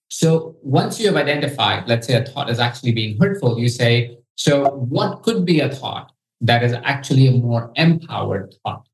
So 0.09 0.55
once 0.63 0.99
you 0.99 1.07
have 1.07 1.17
identified, 1.17 1.87
let's 1.87 2.07
say 2.07 2.15
a 2.15 2.25
thought 2.25 2.49
is 2.49 2.59
actually 2.59 2.93
being 2.93 3.19
hurtful, 3.19 3.59
you 3.59 3.67
say, 3.69 4.17
so 4.35 4.69
what 4.69 5.21
could 5.21 5.45
be 5.45 5.59
a 5.59 5.69
thought 5.69 6.13
that 6.41 6.63
is 6.63 6.73
actually 6.83 7.27
a 7.27 7.31
more 7.31 7.71
empowered 7.75 8.55
thought? 8.63 8.87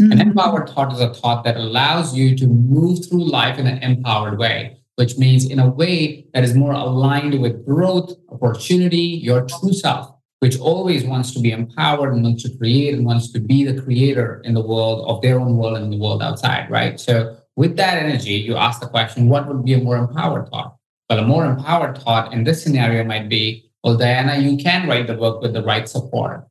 Mm-hmm. 0.00 0.12
An 0.12 0.20
empowered 0.20 0.68
thought 0.68 0.92
is 0.92 1.00
a 1.00 1.14
thought 1.14 1.44
that 1.44 1.56
allows 1.56 2.16
you 2.16 2.36
to 2.36 2.46
move 2.46 3.08
through 3.08 3.24
life 3.24 3.58
in 3.58 3.66
an 3.66 3.78
empowered 3.78 4.38
way, 4.38 4.77
which 4.98 5.16
means 5.16 5.48
in 5.48 5.58
a 5.58 5.70
way 5.70 6.26
that 6.34 6.44
is 6.44 6.54
more 6.54 6.72
aligned 6.72 7.40
with 7.40 7.64
growth, 7.64 8.12
opportunity, 8.30 8.98
your 8.98 9.46
true 9.46 9.72
self 9.72 10.18
which 10.40 10.58
always 10.58 11.04
wants 11.04 11.32
to 11.32 11.40
be 11.40 11.50
empowered 11.50 12.12
and 12.12 12.22
wants 12.22 12.42
to 12.44 12.56
create 12.56 12.94
and 12.94 13.04
wants 13.04 13.32
to 13.32 13.40
be 13.40 13.64
the 13.64 13.80
creator 13.80 14.40
in 14.44 14.54
the 14.54 14.60
world 14.60 15.04
of 15.08 15.20
their 15.20 15.40
own 15.40 15.56
world 15.56 15.76
and 15.76 15.86
in 15.86 15.90
the 15.90 15.98
world 15.98 16.22
outside, 16.22 16.70
right? 16.70 17.00
So 17.00 17.36
with 17.56 17.76
that 17.76 17.98
energy, 17.98 18.34
you 18.34 18.56
ask 18.56 18.80
the 18.80 18.86
question, 18.86 19.28
what 19.28 19.48
would 19.48 19.64
be 19.64 19.74
a 19.74 19.78
more 19.78 19.96
empowered 19.96 20.48
thought? 20.48 20.76
Well, 21.10 21.18
a 21.18 21.26
more 21.26 21.44
empowered 21.44 21.98
thought 21.98 22.32
in 22.32 22.44
this 22.44 22.62
scenario 22.62 23.02
might 23.02 23.28
be, 23.28 23.70
well, 23.82 23.96
Diana, 23.96 24.38
you 24.38 24.56
can 24.56 24.88
write 24.88 25.06
the 25.06 25.14
book 25.14 25.42
with 25.42 25.54
the 25.54 25.62
right 25.62 25.88
support 25.88 26.46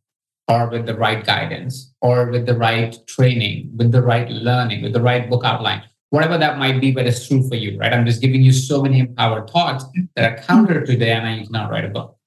or 0.48 0.68
with 0.70 0.86
the 0.86 0.96
right 0.96 1.26
guidance 1.26 1.94
or 2.02 2.30
with 2.32 2.46
the 2.46 2.58
right 2.58 2.98
training, 3.08 3.72
with 3.78 3.92
the 3.92 4.02
right 4.02 4.30
learning, 4.30 4.82
with 4.82 4.94
the 4.94 5.02
right 5.02 5.30
book 5.30 5.46
outline, 5.46 5.84
whatever 6.10 6.38
that 6.38 6.58
might 6.58 6.80
be, 6.80 6.92
but 6.92 7.06
it's 7.06 7.28
true 7.28 7.48
for 7.48 7.56
you, 7.56 7.78
right? 7.78 7.94
I'm 7.94 8.06
just 8.06 8.22
giving 8.22 8.42
you 8.42 8.52
so 8.52 8.82
many 8.82 9.00
empowered 9.00 9.50
thoughts 9.50 9.86
that 10.16 10.32
are 10.32 10.44
counter 10.44 10.86
to 10.86 10.98
Diana, 10.98 11.36
you 11.36 11.46
cannot 11.46 11.70
write 11.70 11.86
a 11.86 11.90
book, 11.90 12.18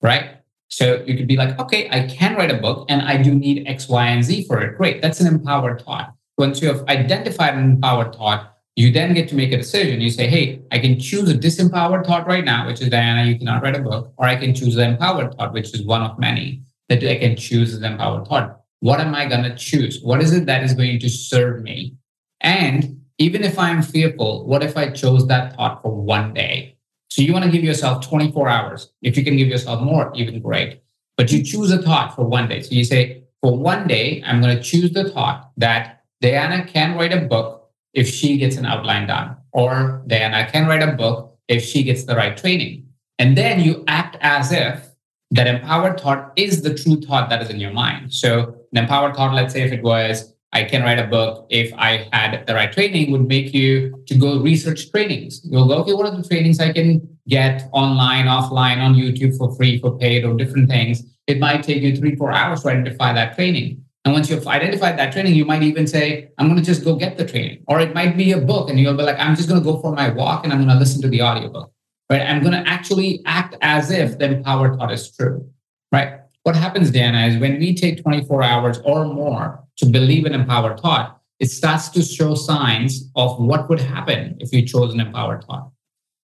right? 0.00 0.38
So 0.68 1.02
you 1.06 1.16
could 1.16 1.26
be 1.26 1.36
like, 1.36 1.58
okay, 1.58 1.88
I 1.90 2.06
can 2.06 2.36
write 2.36 2.50
a 2.50 2.58
book 2.58 2.86
and 2.88 3.02
I 3.02 3.20
do 3.20 3.34
need 3.34 3.66
X, 3.66 3.88
Y, 3.88 4.06
and 4.06 4.24
Z 4.24 4.46
for 4.46 4.60
it. 4.62 4.76
Great. 4.76 5.02
That's 5.02 5.20
an 5.20 5.26
empowered 5.26 5.82
thought. 5.82 6.14
Once 6.38 6.62
you 6.62 6.68
have 6.68 6.86
identified 6.88 7.54
an 7.54 7.64
empowered 7.64 8.14
thought, 8.14 8.56
you 8.76 8.92
then 8.92 9.12
get 9.12 9.28
to 9.28 9.34
make 9.34 9.52
a 9.52 9.56
decision. 9.56 10.00
You 10.00 10.10
say, 10.10 10.28
hey, 10.28 10.62
I 10.70 10.78
can 10.78 10.98
choose 10.98 11.28
a 11.28 11.34
disempowered 11.34 12.06
thought 12.06 12.26
right 12.26 12.44
now, 12.44 12.66
which 12.68 12.80
is 12.80 12.88
Diana, 12.88 13.28
you 13.28 13.36
cannot 13.36 13.62
write 13.62 13.76
a 13.76 13.82
book, 13.82 14.14
or 14.16 14.26
I 14.26 14.36
can 14.36 14.54
choose 14.54 14.76
the 14.76 14.84
empowered 14.84 15.34
thought, 15.34 15.52
which 15.52 15.74
is 15.74 15.84
one 15.84 16.02
of 16.02 16.18
many 16.18 16.62
that 16.88 17.02
I 17.02 17.18
can 17.18 17.36
choose 17.36 17.74
as 17.74 17.82
empowered 17.82 18.26
thought. 18.26 18.60
What 18.78 19.00
am 19.00 19.14
I 19.14 19.26
going 19.26 19.42
to 19.42 19.54
choose? 19.54 20.00
What 20.02 20.22
is 20.22 20.32
it 20.32 20.46
that 20.46 20.62
is 20.62 20.72
going 20.72 20.98
to 21.00 21.08
serve 21.10 21.62
me? 21.62 21.96
And 22.40 22.99
even 23.20 23.44
if 23.44 23.58
I'm 23.58 23.82
fearful, 23.82 24.46
what 24.46 24.64
if 24.64 24.78
I 24.78 24.90
chose 24.90 25.28
that 25.28 25.54
thought 25.54 25.82
for 25.82 25.94
one 25.94 26.32
day? 26.32 26.78
So 27.10 27.20
you 27.20 27.34
want 27.34 27.44
to 27.44 27.50
give 27.50 27.62
yourself 27.62 28.08
24 28.08 28.48
hours. 28.48 28.92
If 29.02 29.16
you 29.16 29.22
can 29.22 29.36
give 29.36 29.46
yourself 29.46 29.82
more, 29.82 30.10
even 30.14 30.40
great. 30.40 30.82
But 31.18 31.30
you 31.30 31.44
choose 31.44 31.70
a 31.70 31.82
thought 31.82 32.16
for 32.16 32.24
one 32.24 32.48
day. 32.48 32.62
So 32.62 32.70
you 32.70 32.82
say, 32.82 33.24
for 33.42 33.56
one 33.56 33.86
day, 33.86 34.22
I'm 34.24 34.40
going 34.40 34.56
to 34.56 34.62
choose 34.62 34.92
the 34.92 35.10
thought 35.10 35.50
that 35.58 36.04
Diana 36.22 36.64
can 36.64 36.96
write 36.96 37.12
a 37.12 37.20
book 37.20 37.70
if 37.92 38.08
she 38.08 38.38
gets 38.38 38.56
an 38.56 38.64
outline 38.64 39.06
done, 39.06 39.36
or 39.52 40.02
Diana 40.06 40.48
can 40.50 40.66
write 40.66 40.82
a 40.82 40.92
book 40.92 41.36
if 41.46 41.62
she 41.62 41.82
gets 41.82 42.04
the 42.04 42.16
right 42.16 42.36
training. 42.36 42.86
And 43.18 43.36
then 43.36 43.60
you 43.60 43.84
act 43.86 44.16
as 44.22 44.50
if 44.50 44.86
that 45.32 45.46
empowered 45.46 46.00
thought 46.00 46.32
is 46.36 46.62
the 46.62 46.74
true 46.74 47.00
thought 47.02 47.28
that 47.28 47.42
is 47.42 47.50
in 47.50 47.60
your 47.60 47.72
mind. 47.72 48.14
So 48.14 48.54
an 48.72 48.78
empowered 48.78 49.14
thought, 49.14 49.34
let's 49.34 49.52
say 49.52 49.62
if 49.62 49.72
it 49.72 49.82
was, 49.82 50.32
I 50.52 50.64
can 50.64 50.82
write 50.82 50.98
a 50.98 51.06
book 51.06 51.46
if 51.48 51.72
I 51.74 52.08
had 52.12 52.46
the 52.46 52.54
right 52.54 52.72
training, 52.72 53.12
would 53.12 53.28
make 53.28 53.54
you 53.54 54.02
to 54.06 54.14
go 54.16 54.40
research 54.40 54.90
trainings. 54.90 55.40
You'll 55.44 55.68
go, 55.68 55.78
okay, 55.78 55.92
what 55.92 56.06
are 56.06 56.16
the 56.16 56.26
trainings 56.26 56.58
I 56.58 56.72
can 56.72 57.18
get 57.28 57.68
online, 57.72 58.26
offline, 58.26 58.78
on 58.78 58.94
YouTube 58.94 59.36
for 59.36 59.54
free, 59.54 59.78
for 59.78 59.96
paid, 59.98 60.24
or 60.24 60.34
different 60.36 60.68
things? 60.68 61.02
It 61.26 61.38
might 61.38 61.62
take 61.62 61.82
you 61.82 61.96
three, 61.96 62.16
four 62.16 62.32
hours 62.32 62.62
to 62.62 62.70
identify 62.70 63.12
that 63.12 63.36
training. 63.36 63.84
And 64.04 64.14
once 64.14 64.28
you've 64.28 64.46
identified 64.46 64.98
that 64.98 65.12
training, 65.12 65.34
you 65.34 65.44
might 65.44 65.62
even 65.62 65.86
say, 65.86 66.30
I'm 66.38 66.48
going 66.48 66.58
to 66.58 66.64
just 66.64 66.84
go 66.84 66.96
get 66.96 67.16
the 67.16 67.26
training. 67.26 67.62
Or 67.68 67.80
it 67.80 67.94
might 67.94 68.16
be 68.16 68.32
a 68.32 68.40
book 68.40 68.70
and 68.70 68.80
you'll 68.80 68.96
be 68.96 69.02
like, 69.02 69.18
I'm 69.18 69.36
just 69.36 69.48
going 69.48 69.60
to 69.60 69.64
go 69.64 69.78
for 69.80 69.92
my 69.92 70.08
walk 70.08 70.42
and 70.42 70.52
I'm 70.52 70.58
going 70.58 70.70
to 70.70 70.78
listen 70.78 71.02
to 71.02 71.08
the 71.08 71.22
audiobook 71.22 71.70
right? 72.10 72.22
I'm 72.22 72.40
going 72.40 72.52
to 72.52 72.68
actually 72.68 73.22
act 73.24 73.54
as 73.62 73.90
if 73.90 74.18
the 74.18 74.26
empowered 74.26 74.78
thought 74.78 74.92
is 74.92 75.10
true, 75.16 75.48
right? 75.92 76.20
What 76.42 76.56
happens, 76.56 76.90
Dana, 76.90 77.26
is 77.26 77.36
when 77.36 77.58
we 77.58 77.74
take 77.74 78.02
24 78.02 78.42
hours 78.42 78.78
or 78.84 79.04
more 79.04 79.62
to 79.76 79.86
believe 79.86 80.24
an 80.24 80.34
empowered 80.34 80.80
thought, 80.80 81.20
it 81.38 81.50
starts 81.50 81.88
to 81.90 82.02
show 82.02 82.34
signs 82.34 83.10
of 83.16 83.38
what 83.38 83.68
would 83.68 83.80
happen 83.80 84.36
if 84.40 84.52
you 84.52 84.66
chose 84.66 84.92
an 84.92 85.00
empowered 85.00 85.44
thought, 85.44 85.70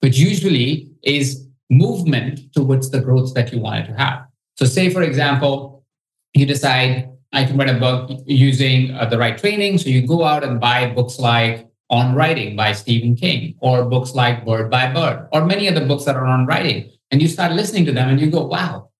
which 0.01 0.19
usually 0.19 0.91
is 1.03 1.47
movement 1.71 2.53
towards 2.55 2.91
the 2.91 3.01
growth 3.01 3.35
that 3.35 3.53
you 3.53 3.61
wanted 3.61 3.87
to 3.87 3.95
have. 3.95 4.27
So, 4.59 4.65
say, 4.67 4.91
for 4.91 5.03
example, 5.03 5.85
you 6.35 6.47
decide 6.47 7.11
I 7.33 7.45
can 7.45 7.59
write 7.59 7.69
a 7.69 7.79
book 7.79 8.11
using 8.27 8.93
uh, 8.93 9.07
the 9.07 9.19
right 9.19 9.37
training. 9.37 9.79
So, 9.79 9.89
you 9.89 10.07
go 10.07 10.25
out 10.25 10.45
and 10.45 10.61
buy 10.61 10.91
books 10.91 11.19
like 11.19 11.67
on 11.91 12.15
Writing 12.15 12.57
by 12.57 12.73
Stephen 12.73 13.15
King, 13.17 13.55
or 13.61 13.85
books 13.85 14.15
like 14.15 14.45
Bird 14.45 14.71
by 14.71 14.93
Bird, 14.93 15.29
or 15.33 15.45
many 15.45 15.69
other 15.69 15.87
books 15.87 16.05
that 16.05 16.17
are 16.17 16.27
on 16.27 16.47
writing. 16.47 16.91
And 17.11 17.23
you 17.23 17.29
start 17.29 17.53
listening 17.53 17.85
to 17.87 17.93
them 17.93 18.09
and 18.09 18.21
you 18.21 18.29
go, 18.29 18.45
wow, 18.45 18.91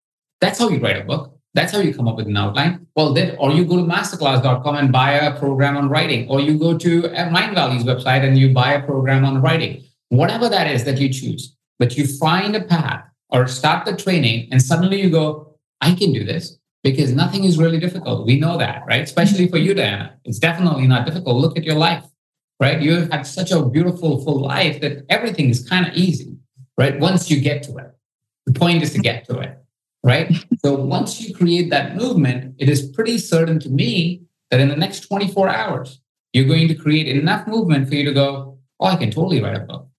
that's 0.41 0.59
how 0.59 0.69
you 0.69 0.79
write 0.79 0.97
a 0.97 1.03
book. 1.03 1.33
That's 1.53 1.71
how 1.71 1.79
you 1.79 1.93
come 1.93 2.07
up 2.07 2.17
with 2.17 2.27
an 2.27 2.37
outline. 2.37 2.85
Well, 2.95 3.13
then, 3.13 3.35
or 3.39 3.51
you 3.51 3.65
go 3.65 3.77
to 3.77 3.83
masterclass.com 3.83 4.75
and 4.75 4.91
buy 4.91 5.13
a 5.13 5.37
program 5.39 5.75
on 5.75 5.89
writing, 5.89 6.29
or 6.29 6.39
you 6.39 6.57
go 6.57 6.77
to 6.77 7.01
Mind 7.01 7.35
Mindvalley's 7.35 7.83
website 7.83 8.23
and 8.23 8.37
you 8.37 8.53
buy 8.53 8.73
a 8.73 8.83
program 8.83 9.25
on 9.25 9.41
writing. 9.41 9.83
Whatever 10.09 10.49
that 10.49 10.69
is 10.69 10.83
that 10.83 10.99
you 10.99 11.09
choose, 11.09 11.55
but 11.79 11.97
you 11.97 12.05
find 12.05 12.55
a 12.55 12.63
path 12.63 13.03
or 13.29 13.47
start 13.47 13.85
the 13.85 13.95
training, 13.95 14.47
and 14.51 14.61
suddenly 14.61 15.01
you 15.01 15.09
go, 15.09 15.55
I 15.81 15.95
can 15.95 16.13
do 16.13 16.23
this 16.23 16.57
because 16.83 17.11
nothing 17.11 17.43
is 17.43 17.57
really 17.57 17.79
difficult. 17.79 18.25
We 18.25 18.39
know 18.39 18.57
that, 18.57 18.83
right? 18.87 19.01
Especially 19.01 19.47
for 19.47 19.57
you, 19.57 19.73
Diana. 19.73 20.15
It's 20.25 20.39
definitely 20.39 20.87
not 20.87 21.05
difficult. 21.05 21.37
Look 21.37 21.57
at 21.57 21.63
your 21.63 21.75
life 21.75 22.03
right? 22.59 22.81
You 22.81 22.95
have 22.95 23.11
had 23.11 23.27
such 23.27 23.51
a 23.51 23.63
beautiful, 23.63 24.23
full 24.23 24.41
life 24.41 24.81
that 24.81 25.05
everything 25.09 25.49
is 25.49 25.67
kind 25.67 25.87
of 25.87 25.93
easy, 25.93 26.37
right? 26.77 26.99
Once 26.99 27.29
you 27.29 27.39
get 27.39 27.63
to 27.63 27.77
it. 27.77 27.91
The 28.45 28.53
point 28.53 28.81
is 28.81 28.93
to 28.93 28.99
get 28.99 29.25
to 29.25 29.39
it, 29.39 29.57
right? 30.07 30.33
so 30.63 30.73
once 30.73 31.21
you 31.21 31.35
create 31.35 31.69
that 31.69 31.95
movement, 31.95 32.55
it 32.57 32.69
is 32.69 32.89
pretty 32.95 33.17
certain 33.17 33.59
to 33.59 33.69
me 33.69 34.21
that 34.49 34.61
in 34.61 34.69
the 34.69 34.75
next 34.75 35.01
24 35.01 35.49
hours, 35.49 35.99
you're 36.31 36.47
going 36.47 36.67
to 36.69 36.75
create 36.75 37.07
enough 37.07 37.45
movement 37.47 37.89
for 37.89 37.95
you 37.95 38.05
to 38.05 38.13
go, 38.13 38.57
oh, 38.79 38.85
I 38.85 38.95
can 38.95 39.11
totally 39.11 39.41
write 39.43 39.57
a 39.57 39.65
book, 39.71 39.89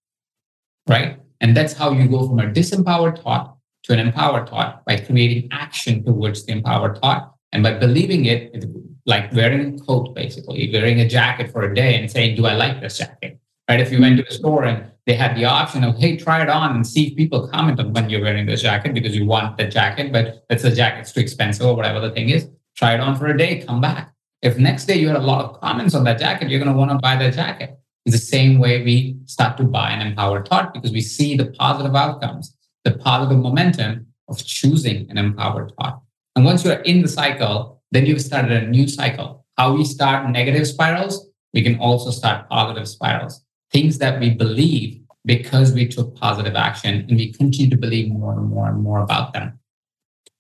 right? 0.89 1.21
And 1.41 1.57
that's 1.57 1.75
how 1.75 1.93
you 1.93 2.09
go 2.09 2.27
from 2.27 2.41
a 2.41 2.45
disempowered 2.45 3.23
thought 3.23 3.57
to 3.85 3.93
an 3.93 3.99
empowered 3.99 4.49
thought 4.49 4.85
by 4.87 4.99
creating 4.99 5.49
action 5.53 6.05
towards 6.05 6.45
the 6.47 6.53
empowered 6.53 6.99
thought. 6.99 7.35
And 7.53 7.63
by 7.63 7.75
believing 7.79 8.25
it, 8.25 8.65
like 9.07 9.33
wearing 9.33 9.75
a 9.75 9.85
coat, 9.85 10.15
basically, 10.15 10.71
wearing 10.73 11.01
a 11.01 11.09
jacket 11.09 11.51
for 11.53 11.63
a 11.63 11.75
day 11.75 11.99
and 11.99 12.11
saying, 12.11 12.37
Do 12.37 12.47
I 12.47 12.55
like 12.55 12.81
this 12.81 12.99
jacket? 12.99 13.39
Right? 13.69 13.81
If 13.81 13.93
you 13.93 14.01
went 14.01 14.17
to 14.19 14.27
a 14.27 14.31
store 14.31 14.65
and 14.65 14.91
they 15.07 15.15
had 15.15 15.37
the 15.37 15.45
option 15.45 15.85
of, 15.85 15.97
hey, 15.99 16.17
try 16.17 16.43
it 16.43 16.49
on 16.49 16.75
and 16.75 16.87
see 16.87 17.09
if 17.09 17.17
people 17.17 17.49
comment 17.49 17.81
on 17.81 17.93
when 17.93 18.09
you're 18.09 18.23
wearing 18.23 18.47
this 18.47 18.63
jacket 18.63 18.95
because 18.95 19.17
you 19.17 19.27
want 19.27 19.57
the 19.57 19.67
jacket, 19.67 20.13
but 20.13 20.45
it's 20.51 20.65
a 20.65 20.75
jacket's 20.75 21.13
too 21.13 21.21
expensive 21.21 21.67
or 21.67 21.75
whatever 21.75 22.01
the 22.01 22.11
thing 22.11 22.31
is. 22.31 22.49
Try 22.77 22.95
it 22.95 23.01
on 23.01 23.17
for 23.17 23.27
a 23.27 23.37
day, 23.37 23.63
come 23.63 23.81
back. 23.81 24.13
If 24.43 24.57
next 24.57 24.87
day 24.87 24.97
you 24.97 25.09
had 25.09 25.17
a 25.17 25.21
lot 25.21 25.45
of 25.45 25.61
comments 25.61 25.95
on 25.95 26.05
that 26.05 26.19
jacket, 26.19 26.49
you're 26.49 26.61
going 26.61 26.73
to 26.73 26.79
want 26.79 26.91
to 26.91 26.99
buy 26.99 27.17
that 27.17 27.35
jacket. 27.35 27.79
It's 28.07 28.15
the 28.15 28.23
same 28.23 28.59
way 28.59 28.83
we 28.83 29.17
start 29.27 29.57
to 29.59 29.65
buy 29.65 29.91
an 29.91 30.07
empowered 30.07 30.49
thought 30.49 30.73
because 30.73 30.93
we 30.93 31.01
see 31.01 31.37
the 31.37 31.47
positive 31.47 31.95
outcomes, 31.95 32.57
the 32.85 32.93
positive 32.93 33.39
momentum 33.39 34.07
of 34.29 34.45
choosing 34.45 35.11
an 35.11 35.19
empowered 35.19 35.73
thought. 35.79 36.01
And 36.37 36.45
once 36.45 36.65
you're 36.65 36.75
in 36.75 37.03
the 37.03 37.09
cycle, 37.09 37.83
then 37.91 38.07
you've 38.07 38.23
started 38.23 38.53
a 38.53 38.67
new 38.67 38.87
cycle. 38.87 39.45
How 39.57 39.75
we 39.75 39.85
start 39.85 40.31
negative 40.31 40.67
spirals, 40.67 41.29
we 41.53 41.63
can 41.63 41.79
also 41.81 42.11
start 42.11 42.49
positive 42.49 42.87
spirals. 42.87 43.45
Things 43.73 43.99
that 43.99 44.21
we 44.21 44.31
believe 44.31 45.01
because 45.25 45.73
we 45.73 45.87
took 45.87 46.15
positive 46.17 46.57
action 46.57 47.07
and 47.09 47.17
we 47.17 47.33
continue 47.33 47.71
to 47.71 47.77
believe 47.77 48.11
more 48.11 48.33
and 48.33 48.49
more 48.49 48.69
and 48.69 48.83
more 48.83 49.01
about 49.01 49.35
them. 49.35 49.59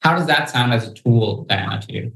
How 0.00 0.16
does 0.16 0.26
that 0.26 0.48
sound 0.48 0.72
as 0.72 0.88
a 0.88 0.94
tool, 0.94 1.44
Diana, 1.44 1.82
to 1.82 1.92
you? 1.92 2.12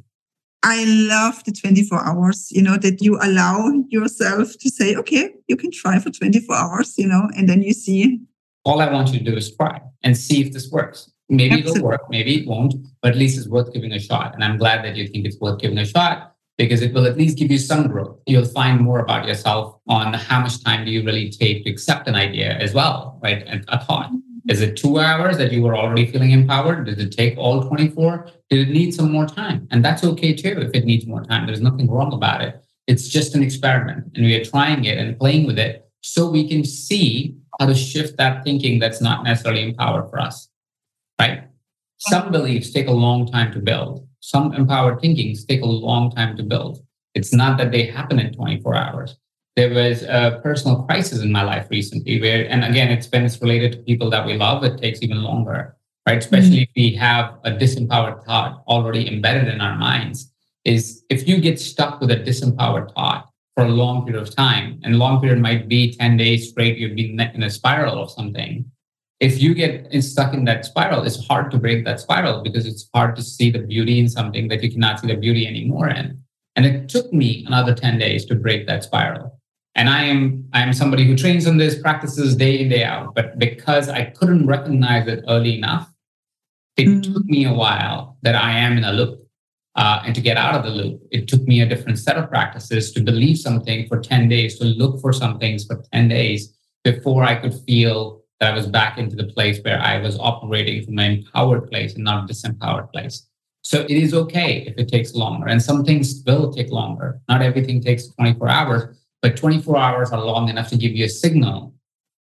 I 0.62 0.85
love 0.85 1.42
the 1.44 1.53
24 1.53 2.07
hours, 2.07 2.51
you 2.53 2.62
know, 2.62 2.77
that 2.77 3.03
you 3.03 3.18
allow 3.20 3.72
yourself 3.88 4.57
to 4.59 4.70
say, 4.70 4.94
okay, 4.94 5.35
you 5.48 5.57
can 5.57 5.72
try 5.72 5.98
for 5.98 6.11
24 6.11 6.55
hours, 6.55 6.96
you 6.96 7.07
know, 7.07 7.29
and 7.37 7.48
then 7.48 7.62
you 7.62 7.72
see. 7.72 8.20
All 8.64 8.81
I 8.81 8.90
want 8.90 9.12
you 9.12 9.18
to 9.18 9.25
do 9.25 9.37
is 9.37 9.55
try 9.57 9.81
and 10.05 10.16
see 10.16 10.40
if 10.40 10.53
this 10.53 10.70
works. 10.70 11.11
Maybe 11.29 11.55
Absolutely. 11.55 11.79
it'll 11.79 11.88
work, 11.88 12.03
maybe 12.11 12.42
it 12.42 12.46
won't, 12.46 12.75
but 13.01 13.12
at 13.12 13.18
least 13.18 13.38
it's 13.38 13.48
worth 13.48 13.72
giving 13.72 13.92
a 13.92 13.98
shot. 13.98 14.35
And 14.35 14.44
I'm 14.44 14.57
glad 14.57 14.85
that 14.85 14.96
you 14.96 15.09
think 15.09 15.27
it's 15.27 15.40
worth 15.40 15.61
giving 15.61 15.79
a 15.79 15.85
shot 15.85 16.32
because 16.58 16.82
it 16.82 16.92
will 16.92 17.06
at 17.06 17.16
least 17.16 17.38
give 17.38 17.50
you 17.50 17.58
some 17.58 17.88
growth. 17.88 18.18
You'll 18.26 18.44
find 18.44 18.80
more 18.80 19.00
about 19.00 19.26
yourself 19.26 19.78
on 19.88 20.14
how 20.14 20.40
much 20.40 20.62
time 20.62 20.84
do 20.84 20.90
you 20.90 21.04
really 21.04 21.30
take 21.30 21.64
to 21.64 21.70
accept 21.70 22.08
an 22.08 22.14
idea 22.14 22.56
as 22.58 22.74
well, 22.74 23.18
right? 23.22 23.42
And 23.46 23.64
a 23.68 23.82
thought. 23.84 24.10
Is 24.48 24.60
it 24.60 24.76
two 24.76 24.98
hours 24.98 25.38
that 25.38 25.52
you 25.52 25.62
were 25.62 25.76
already 25.76 26.06
feeling 26.06 26.32
empowered? 26.32 26.86
Did 26.86 26.98
it 26.98 27.12
take 27.12 27.38
all 27.38 27.62
24? 27.62 28.28
Did 28.50 28.68
it 28.68 28.72
need 28.72 28.92
some 28.92 29.12
more 29.12 29.26
time? 29.26 29.68
And 29.70 29.84
that's 29.84 30.04
okay 30.04 30.34
too 30.34 30.60
if 30.60 30.72
it 30.74 30.84
needs 30.84 31.06
more 31.06 31.22
time. 31.22 31.46
There's 31.46 31.60
nothing 31.60 31.88
wrong 31.88 32.12
about 32.12 32.42
it. 32.42 32.60
It's 32.88 33.08
just 33.08 33.36
an 33.36 33.42
experiment 33.42 34.10
and 34.16 34.24
we 34.24 34.34
are 34.34 34.44
trying 34.44 34.84
it 34.84 34.98
and 34.98 35.18
playing 35.18 35.46
with 35.46 35.58
it 35.58 35.88
so 36.00 36.28
we 36.28 36.48
can 36.48 36.64
see 36.64 37.36
how 37.60 37.66
to 37.66 37.74
shift 37.74 38.16
that 38.18 38.42
thinking 38.42 38.80
that's 38.80 39.00
not 39.00 39.22
necessarily 39.22 39.62
empowered 39.62 40.10
for 40.10 40.18
us 40.18 40.48
right? 41.22 41.44
Some 42.08 42.32
beliefs 42.32 42.72
take 42.72 42.88
a 42.88 42.92
long 42.92 43.30
time 43.30 43.52
to 43.52 43.60
build. 43.60 44.08
Some 44.18 44.54
empowered 44.54 45.00
thinkings 45.00 45.44
take 45.44 45.62
a 45.62 45.66
long 45.66 46.10
time 46.10 46.36
to 46.36 46.42
build. 46.42 46.80
It's 47.14 47.32
not 47.32 47.58
that 47.58 47.70
they 47.70 47.86
happen 47.86 48.18
in 48.18 48.32
24 48.32 48.74
hours. 48.74 49.16
There 49.54 49.72
was 49.72 50.02
a 50.02 50.40
personal 50.42 50.82
crisis 50.82 51.20
in 51.22 51.30
my 51.30 51.44
life 51.44 51.68
recently 51.70 52.20
where, 52.20 52.48
and 52.50 52.64
again, 52.64 52.90
it's 52.90 53.08
when 53.08 53.24
it's 53.24 53.40
related 53.40 53.72
to 53.72 53.78
people 53.78 54.10
that 54.10 54.26
we 54.26 54.34
love, 54.34 54.64
it 54.64 54.80
takes 54.80 55.00
even 55.02 55.22
longer, 55.22 55.76
right? 56.08 56.18
Especially 56.18 56.62
mm-hmm. 56.62 56.62
if 56.62 56.92
we 56.92 56.94
have 56.96 57.38
a 57.44 57.52
disempowered 57.52 58.24
thought 58.24 58.64
already 58.66 59.06
embedded 59.06 59.46
in 59.46 59.60
our 59.60 59.76
minds. 59.76 60.32
Is 60.64 61.04
if 61.08 61.28
you 61.28 61.40
get 61.40 61.60
stuck 61.60 62.00
with 62.00 62.10
a 62.10 62.16
disempowered 62.16 62.94
thought 62.94 63.28
for 63.54 63.64
a 63.64 63.68
long 63.68 64.04
period 64.04 64.22
of 64.22 64.34
time, 64.34 64.80
and 64.82 64.98
long 64.98 65.20
period 65.20 65.40
might 65.40 65.68
be 65.68 65.92
10 65.92 66.16
days 66.16 66.48
straight, 66.48 66.78
you've 66.78 66.96
been 66.96 67.20
in 67.20 67.42
a 67.44 67.50
spiral 67.50 68.02
of 68.02 68.10
something, 68.10 68.64
if 69.22 69.40
you 69.40 69.54
get 69.54 69.87
stuck 70.02 70.35
in 70.35 70.44
that 70.46 70.64
spiral, 70.64 71.04
it's 71.04 71.24
hard 71.28 71.52
to 71.52 71.56
break 71.56 71.85
that 71.85 72.00
spiral 72.00 72.42
because 72.42 72.66
it's 72.66 72.88
hard 72.92 73.14
to 73.14 73.22
see 73.22 73.52
the 73.52 73.61
beauty 73.61 74.00
in 74.00 74.08
something 74.08 74.48
that 74.48 74.64
you 74.64 74.70
cannot 74.70 74.98
see 74.98 75.06
the 75.06 75.14
beauty 75.14 75.46
anymore 75.46 75.88
in. 75.88 76.20
And 76.56 76.66
it 76.66 76.88
took 76.88 77.12
me 77.12 77.44
another 77.46 77.72
10 77.72 77.98
days 77.98 78.24
to 78.26 78.35
break 78.35 78.66
that 78.66 78.82
spiral. 78.82 79.38
And 79.76 79.88
I 79.88 80.02
am 80.02 80.48
I 80.52 80.62
am 80.62 80.72
somebody 80.72 81.06
who 81.06 81.16
trains 81.16 81.46
on 81.46 81.56
this, 81.56 81.78
practices 81.78 82.35
day 82.35 82.58
in, 82.58 82.68
day 82.68 82.82
out. 82.82 83.14
But 83.14 83.38
because 83.38 83.88
I 83.88 84.06
couldn't 84.06 84.48
recognize 84.48 85.06
it 85.06 85.24
early 85.28 85.56
enough, 85.56 85.88
it 86.76 86.88
mm-hmm. 86.88 87.12
took 87.12 87.24
me 87.24 87.44
a 87.44 87.54
while 87.54 88.18
that 88.22 88.35
I 88.35 88.50
am 88.50 88.76
in 88.76 88.82
a 88.85 88.92
loop. 88.92 89.20
Uh, 89.76 90.02
and 90.04 90.14
to 90.16 90.20
get 90.20 90.37
out 90.37 90.56
of 90.56 90.64
the 90.64 90.70
loop, 90.70 91.00
it 91.12 91.28
took 91.28 91.42
me 91.42 91.62
a 91.62 91.66
different 91.66 91.98
set 91.98 92.16
of 92.16 92.28
practices 92.28 92.92
to 92.92 93.00
believe 93.00 93.38
something 93.38 93.87
for 93.87 94.00
10 94.00 94.28
days, 94.28 94.58
to 94.58 94.64
look 94.64 95.00
for 95.00 95.12
some 95.12 95.38
things 95.38 95.64
for 95.64 95.82
10 95.92 96.08
days 96.08 96.52
before 96.85 97.22
I 97.22 97.37
could 97.37 97.54
feel 97.66 98.21
that 98.42 98.52
I 98.52 98.57
was 98.57 98.66
back 98.66 98.98
into 98.98 99.14
the 99.14 99.28
place 99.33 99.61
where 99.62 99.81
I 99.81 99.98
was 99.98 100.18
operating 100.18 100.85
from 100.85 100.98
an 100.98 101.12
empowered 101.12 101.70
place 101.70 101.94
and 101.94 102.02
not 102.02 102.28
a 102.28 102.33
disempowered 102.33 102.90
place. 102.90 103.28
So 103.62 103.83
it 103.83 103.92
is 103.92 104.12
okay 104.14 104.64
if 104.66 104.74
it 104.76 104.88
takes 104.88 105.14
longer. 105.14 105.46
And 105.46 105.62
some 105.62 105.85
things 105.85 106.24
will 106.26 106.52
take 106.52 106.68
longer. 106.70 107.20
Not 107.28 107.40
everything 107.40 107.81
takes 107.81 108.09
24 108.09 108.48
hours, 108.48 108.98
but 109.22 109.37
24 109.37 109.76
hours 109.76 110.11
are 110.11 110.20
long 110.20 110.48
enough 110.48 110.68
to 110.70 110.76
give 110.76 110.90
you 110.90 111.05
a 111.05 111.09
signal 111.09 111.72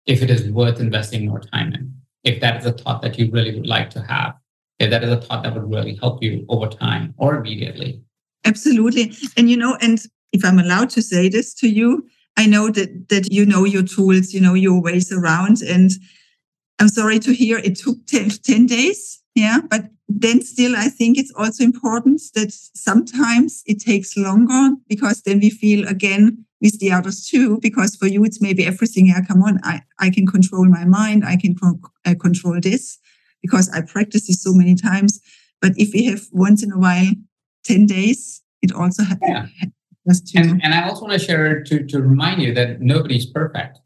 if 0.05 0.21
it 0.21 0.29
is 0.29 0.51
worth 0.51 0.79
investing 0.79 1.25
more 1.25 1.39
time 1.39 1.73
in. 1.73 1.91
If 2.23 2.39
that 2.41 2.57
is 2.59 2.67
a 2.67 2.73
thought 2.73 3.01
that 3.01 3.17
you 3.17 3.31
really 3.31 3.55
would 3.55 3.65
like 3.65 3.89
to 3.89 4.01
have, 4.03 4.35
if 4.77 4.91
that 4.91 5.03
is 5.03 5.09
a 5.09 5.19
thought 5.19 5.41
that 5.41 5.55
would 5.55 5.67
really 5.67 5.95
help 5.95 6.21
you 6.21 6.45
over 6.47 6.67
time 6.67 7.15
or 7.17 7.37
immediately. 7.37 8.03
Absolutely. 8.45 9.13
And 9.35 9.49
you 9.49 9.57
know, 9.57 9.79
and 9.81 9.99
if 10.31 10.45
I'm 10.45 10.59
allowed 10.59 10.91
to 10.91 11.01
say 11.01 11.27
this 11.27 11.55
to 11.55 11.67
you, 11.67 12.07
I 12.37 12.45
know 12.47 12.69
that 12.71 13.09
that 13.09 13.31
you 13.31 13.45
know 13.45 13.65
your 13.65 13.83
tools, 13.83 14.33
you 14.33 14.41
know 14.41 14.53
your 14.55 14.81
ways 14.81 15.11
around, 15.11 15.61
and 15.61 15.91
I'm 16.79 16.89
sorry 16.89 17.19
to 17.19 17.33
hear 17.33 17.57
it 17.59 17.75
took 17.77 18.05
10, 18.07 18.29
10 18.29 18.65
days. 18.65 19.21
Yeah, 19.35 19.59
but 19.69 19.85
then 20.07 20.41
still, 20.41 20.75
I 20.75 20.89
think 20.89 21.17
it's 21.17 21.31
also 21.35 21.63
important 21.63 22.21
that 22.35 22.51
sometimes 22.75 23.63
it 23.65 23.79
takes 23.79 24.15
longer 24.17 24.75
because 24.87 25.21
then 25.23 25.39
we 25.39 25.49
feel 25.49 25.87
again 25.87 26.45
with 26.61 26.79
the 26.79 26.91
others 26.91 27.25
too. 27.27 27.59
Because 27.61 27.95
for 27.95 28.07
you, 28.07 28.23
it's 28.23 28.41
maybe 28.41 28.65
everything. 28.65 29.07
Yeah, 29.07 29.21
come 29.21 29.41
on, 29.43 29.59
I 29.63 29.81
I 29.99 30.09
can 30.09 30.27
control 30.27 30.65
my 30.65 30.85
mind, 30.85 31.23
I 31.25 31.37
can 31.37 31.55
uh, 32.05 32.15
control 32.19 32.59
this. 32.61 32.99
because 33.41 33.69
I 33.69 33.81
practice 33.81 34.27
this 34.27 34.41
so 34.41 34.53
many 34.53 34.75
times. 34.75 35.19
But 35.61 35.73
if 35.77 35.93
we 35.93 36.05
have 36.05 36.21
once 36.31 36.63
in 36.63 36.71
a 36.71 36.77
while 36.79 37.11
10 37.65 37.85
days, 37.85 38.41
it 38.61 38.71
also 38.71 39.03
ha- 39.03 39.17
Yeah. 39.21 39.47
Has 40.07 40.21
to. 40.21 40.39
And, 40.39 40.61
and 40.63 40.73
I 40.73 40.87
also 40.87 41.01
want 41.05 41.13
to 41.13 41.19
share 41.19 41.63
to, 41.63 41.85
to 41.85 42.01
remind 42.01 42.41
you 42.41 42.53
that 42.53 42.81
nobody's 42.81 43.25
perfect. 43.25 43.79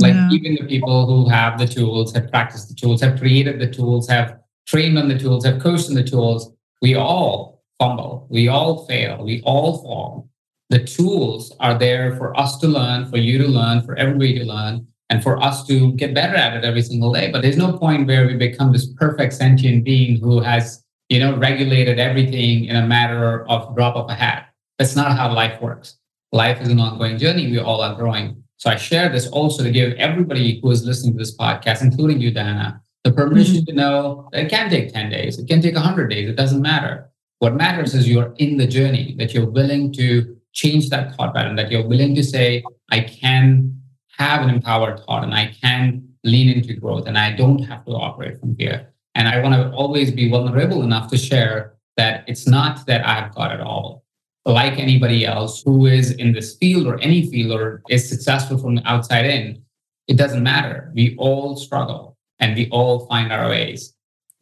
Like 0.00 0.14
Yeah. 0.14 0.30
even 0.32 0.54
the 0.56 0.66
people 0.66 1.06
who 1.06 1.28
have 1.28 1.58
the 1.58 1.66
tools, 1.66 2.12
have 2.14 2.30
practiced 2.30 2.68
the 2.68 2.74
tools, 2.74 3.00
have 3.02 3.18
created 3.18 3.60
the 3.60 3.70
tools, 3.70 4.08
have 4.08 4.38
trained 4.66 4.98
on 4.98 5.08
the 5.08 5.18
tools, 5.18 5.44
have 5.44 5.60
coached 5.60 5.88
on 5.88 5.94
the 5.94 6.02
tools, 6.02 6.52
we 6.82 6.94
all 6.96 7.62
fumble, 7.78 8.26
we 8.28 8.48
all 8.48 8.84
fail, 8.86 9.24
we 9.24 9.42
all 9.44 9.78
fall. 9.82 10.28
The 10.70 10.82
tools 10.82 11.54
are 11.60 11.78
there 11.78 12.16
for 12.16 12.36
us 12.38 12.58
to 12.58 12.66
learn, 12.66 13.08
for 13.08 13.16
you 13.18 13.38
to 13.38 13.46
learn, 13.46 13.82
for 13.82 13.94
everybody 13.96 14.36
to 14.40 14.44
learn, 14.44 14.86
and 15.08 15.22
for 15.22 15.40
us 15.40 15.64
to 15.68 15.92
get 15.92 16.12
better 16.14 16.34
at 16.34 16.56
it 16.56 16.64
every 16.64 16.82
single 16.82 17.12
day. 17.12 17.30
But 17.30 17.42
there's 17.42 17.56
no 17.56 17.78
point 17.78 18.08
where 18.08 18.26
we 18.26 18.34
become 18.34 18.72
this 18.72 18.86
perfect 18.86 19.34
sentient 19.34 19.84
being 19.84 20.18
who 20.20 20.40
has, 20.40 20.82
you 21.08 21.20
know, 21.20 21.36
regulated 21.36 22.00
everything 22.00 22.64
in 22.64 22.74
a 22.74 22.84
matter 22.84 23.48
of 23.48 23.76
drop 23.76 23.94
of 23.94 24.10
a 24.10 24.14
hat. 24.14 24.45
That's 24.78 24.96
not 24.96 25.16
how 25.16 25.32
life 25.32 25.60
works. 25.60 25.96
Life 26.32 26.60
is 26.60 26.68
an 26.68 26.80
ongoing 26.80 27.18
journey. 27.18 27.50
We 27.50 27.58
all 27.58 27.80
are 27.80 27.94
growing. 27.94 28.42
So 28.58 28.70
I 28.70 28.76
share 28.76 29.08
this 29.08 29.26
also 29.28 29.62
to 29.62 29.70
give 29.70 29.92
everybody 29.94 30.60
who 30.60 30.70
is 30.70 30.84
listening 30.84 31.14
to 31.14 31.18
this 31.18 31.36
podcast, 31.36 31.82
including 31.82 32.20
you, 32.20 32.30
Dana, 32.30 32.80
the 33.04 33.12
permission 33.12 33.56
mm-hmm. 33.56 33.66
to 33.66 33.72
know 33.72 34.28
that 34.32 34.44
it 34.44 34.50
can 34.50 34.68
take 34.70 34.92
10 34.92 35.10
days, 35.10 35.38
it 35.38 35.46
can 35.46 35.62
take 35.62 35.74
100 35.74 36.08
days, 36.08 36.28
it 36.28 36.36
doesn't 36.36 36.62
matter. 36.62 37.10
What 37.38 37.54
matters 37.54 37.94
is 37.94 38.08
you're 38.08 38.34
in 38.38 38.56
the 38.56 38.66
journey, 38.66 39.14
that 39.18 39.34
you're 39.34 39.48
willing 39.48 39.92
to 39.92 40.36
change 40.52 40.88
that 40.88 41.14
thought 41.14 41.34
pattern, 41.34 41.54
that 41.56 41.70
you're 41.70 41.86
willing 41.86 42.14
to 42.14 42.24
say, 42.24 42.64
I 42.90 43.00
can 43.00 43.80
have 44.18 44.42
an 44.42 44.50
empowered 44.50 45.00
thought 45.00 45.22
and 45.22 45.34
I 45.34 45.54
can 45.60 46.08
lean 46.24 46.48
into 46.48 46.74
growth 46.74 47.06
and 47.06 47.18
I 47.18 47.32
don't 47.36 47.60
have 47.60 47.84
to 47.84 47.92
operate 47.92 48.40
from 48.40 48.56
here. 48.58 48.92
And 49.14 49.28
I 49.28 49.40
want 49.40 49.54
to 49.54 49.70
always 49.72 50.10
be 50.10 50.30
vulnerable 50.30 50.82
enough 50.82 51.10
to 51.10 51.18
share 51.18 51.76
that 51.96 52.24
it's 52.26 52.46
not 52.46 52.86
that 52.86 53.06
I've 53.06 53.34
got 53.34 53.52
it 53.52 53.60
all. 53.60 54.04
Like 54.46 54.78
anybody 54.78 55.26
else 55.26 55.62
who 55.62 55.86
is 55.86 56.12
in 56.12 56.32
this 56.32 56.56
field 56.56 56.86
or 56.86 57.00
any 57.00 57.28
field 57.28 57.60
or 57.60 57.82
is 57.90 58.08
successful 58.08 58.58
from 58.58 58.76
the 58.76 58.88
outside 58.88 59.26
in, 59.26 59.60
it 60.06 60.16
doesn't 60.16 60.42
matter. 60.42 60.92
We 60.94 61.16
all 61.18 61.56
struggle 61.56 62.16
and 62.38 62.54
we 62.54 62.68
all 62.70 63.06
find 63.06 63.32
our 63.32 63.48
ways. 63.48 63.92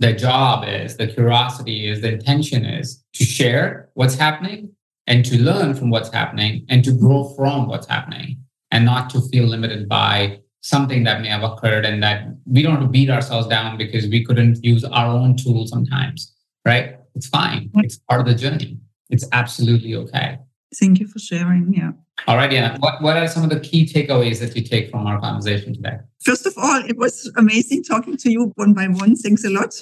The 0.00 0.12
job 0.12 0.64
is, 0.68 0.98
the 0.98 1.06
curiosity 1.06 1.88
is, 1.88 2.02
the 2.02 2.12
intention 2.12 2.66
is 2.66 3.02
to 3.14 3.24
share 3.24 3.88
what's 3.94 4.16
happening 4.16 4.72
and 5.06 5.24
to 5.24 5.40
learn 5.40 5.74
from 5.74 5.88
what's 5.88 6.12
happening 6.12 6.66
and 6.68 6.84
to 6.84 6.92
grow 6.92 7.32
from 7.34 7.68
what's 7.68 7.86
happening 7.86 8.38
and 8.70 8.84
not 8.84 9.08
to 9.10 9.22
feel 9.32 9.44
limited 9.44 9.88
by 9.88 10.40
something 10.60 11.04
that 11.04 11.20
may 11.20 11.28
have 11.28 11.42
occurred 11.42 11.84
and 11.84 12.02
that 12.02 12.26
we 12.46 12.62
don't 12.62 12.72
have 12.72 12.82
to 12.82 12.88
beat 12.88 13.08
ourselves 13.08 13.46
down 13.46 13.78
because 13.78 14.06
we 14.08 14.24
couldn't 14.24 14.62
use 14.64 14.84
our 14.84 15.06
own 15.06 15.36
tool 15.36 15.66
sometimes, 15.66 16.34
right? 16.66 16.96
It's 17.14 17.28
fine. 17.28 17.68
Mm-hmm. 17.68 17.80
It's 17.80 17.98
part 17.98 18.20
of 18.20 18.26
the 18.26 18.34
journey. 18.34 18.78
It's 19.14 19.26
absolutely 19.32 19.94
okay. 19.94 20.38
Thank 20.80 20.98
you 20.98 21.06
for 21.06 21.20
sharing. 21.20 21.72
Yeah. 21.72 21.92
All 22.26 22.36
right, 22.36 22.50
Diana. 22.50 22.76
What, 22.80 23.00
what 23.00 23.16
are 23.16 23.28
some 23.28 23.44
of 23.44 23.50
the 23.50 23.60
key 23.60 23.86
takeaways 23.86 24.40
that 24.40 24.56
you 24.56 24.62
take 24.62 24.90
from 24.90 25.06
our 25.06 25.20
conversation 25.20 25.72
today? 25.72 25.98
First 26.24 26.46
of 26.46 26.54
all, 26.56 26.82
it 26.84 26.96
was 26.96 27.30
amazing 27.36 27.84
talking 27.84 28.16
to 28.16 28.30
you 28.30 28.52
one 28.56 28.74
by 28.74 28.86
one. 28.88 29.14
Thanks 29.14 29.44
a 29.44 29.50
lot 29.50 29.72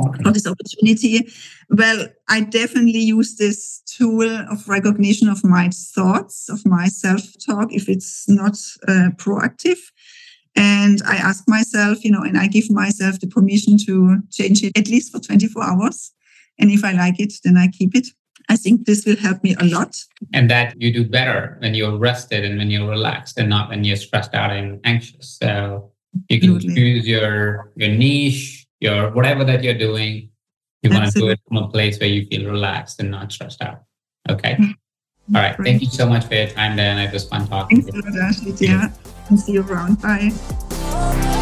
Okay. 0.00 0.22
for 0.22 0.30
this 0.32 0.46
opportunity. 0.46 1.28
Well, 1.68 2.06
I 2.28 2.42
definitely 2.42 3.00
use 3.00 3.36
this 3.36 3.82
tool 3.96 4.30
of 4.52 4.68
recognition 4.68 5.28
of 5.28 5.42
my 5.44 5.68
thoughts, 5.94 6.48
of 6.48 6.64
my 6.64 6.86
self 6.86 7.22
talk, 7.44 7.72
if 7.72 7.88
it's 7.88 8.28
not 8.28 8.56
uh, 8.88 9.10
proactive. 9.16 9.78
And 10.56 11.02
I 11.06 11.16
ask 11.16 11.44
myself, 11.48 12.04
you 12.04 12.10
know, 12.12 12.22
and 12.22 12.38
I 12.38 12.46
give 12.46 12.70
myself 12.70 13.20
the 13.20 13.26
permission 13.26 13.76
to 13.86 14.18
change 14.30 14.62
it 14.62 14.76
at 14.78 14.88
least 14.88 15.12
for 15.12 15.18
24 15.20 15.62
hours. 15.62 16.12
And 16.58 16.70
if 16.70 16.84
I 16.84 16.92
like 16.92 17.18
it, 17.18 17.34
then 17.44 17.56
I 17.56 17.68
keep 17.68 17.94
it. 17.94 18.08
I 18.48 18.56
think 18.56 18.86
this 18.86 19.04
will 19.04 19.16
help 19.16 19.42
me 19.42 19.54
a 19.60 19.64
lot. 19.64 19.96
And 20.32 20.50
that 20.50 20.80
you 20.80 20.92
do 20.92 21.04
better 21.04 21.56
when 21.60 21.74
you're 21.74 21.96
rested 21.96 22.44
and 22.44 22.58
when 22.58 22.70
you're 22.70 22.88
relaxed 22.88 23.38
and 23.38 23.48
not 23.48 23.68
when 23.68 23.84
you're 23.84 23.96
stressed 23.96 24.34
out 24.34 24.50
and 24.50 24.80
anxious. 24.84 25.38
So 25.40 25.92
you 26.28 26.40
can 26.40 26.56
Absolutely. 26.56 26.74
choose 26.74 27.06
your 27.06 27.72
your 27.76 27.90
niche, 27.90 28.66
your 28.80 29.10
whatever 29.10 29.44
that 29.44 29.62
you're 29.62 29.78
doing. 29.78 30.30
You 30.82 30.90
want 30.90 31.12
to 31.12 31.18
do 31.18 31.28
it 31.28 31.38
from 31.46 31.58
a 31.58 31.68
place 31.68 32.00
where 32.00 32.08
you 32.08 32.26
feel 32.26 32.50
relaxed 32.50 33.00
and 33.00 33.10
not 33.10 33.30
stressed 33.30 33.62
out. 33.62 33.82
Okay. 34.30 34.54
Mm. 34.54 34.74
All 35.34 35.42
right. 35.42 35.56
Thank 35.62 35.82
you 35.82 35.88
so 35.88 36.08
much 36.08 36.24
for 36.24 36.34
your 36.34 36.48
time, 36.48 36.76
Dan. 36.76 36.98
It 36.98 37.12
was 37.12 37.28
fun 37.28 37.46
talking 37.46 37.82
Thanks 37.82 37.92
to 37.92 38.08
a 38.08 38.12
you. 38.12 38.18
lot, 38.18 38.28
Ashley. 38.28 38.66
Yeah. 38.66 38.88
And 39.28 39.38
see 39.38 39.52
you 39.52 39.62
around. 39.62 40.00
Bye. 40.00 41.36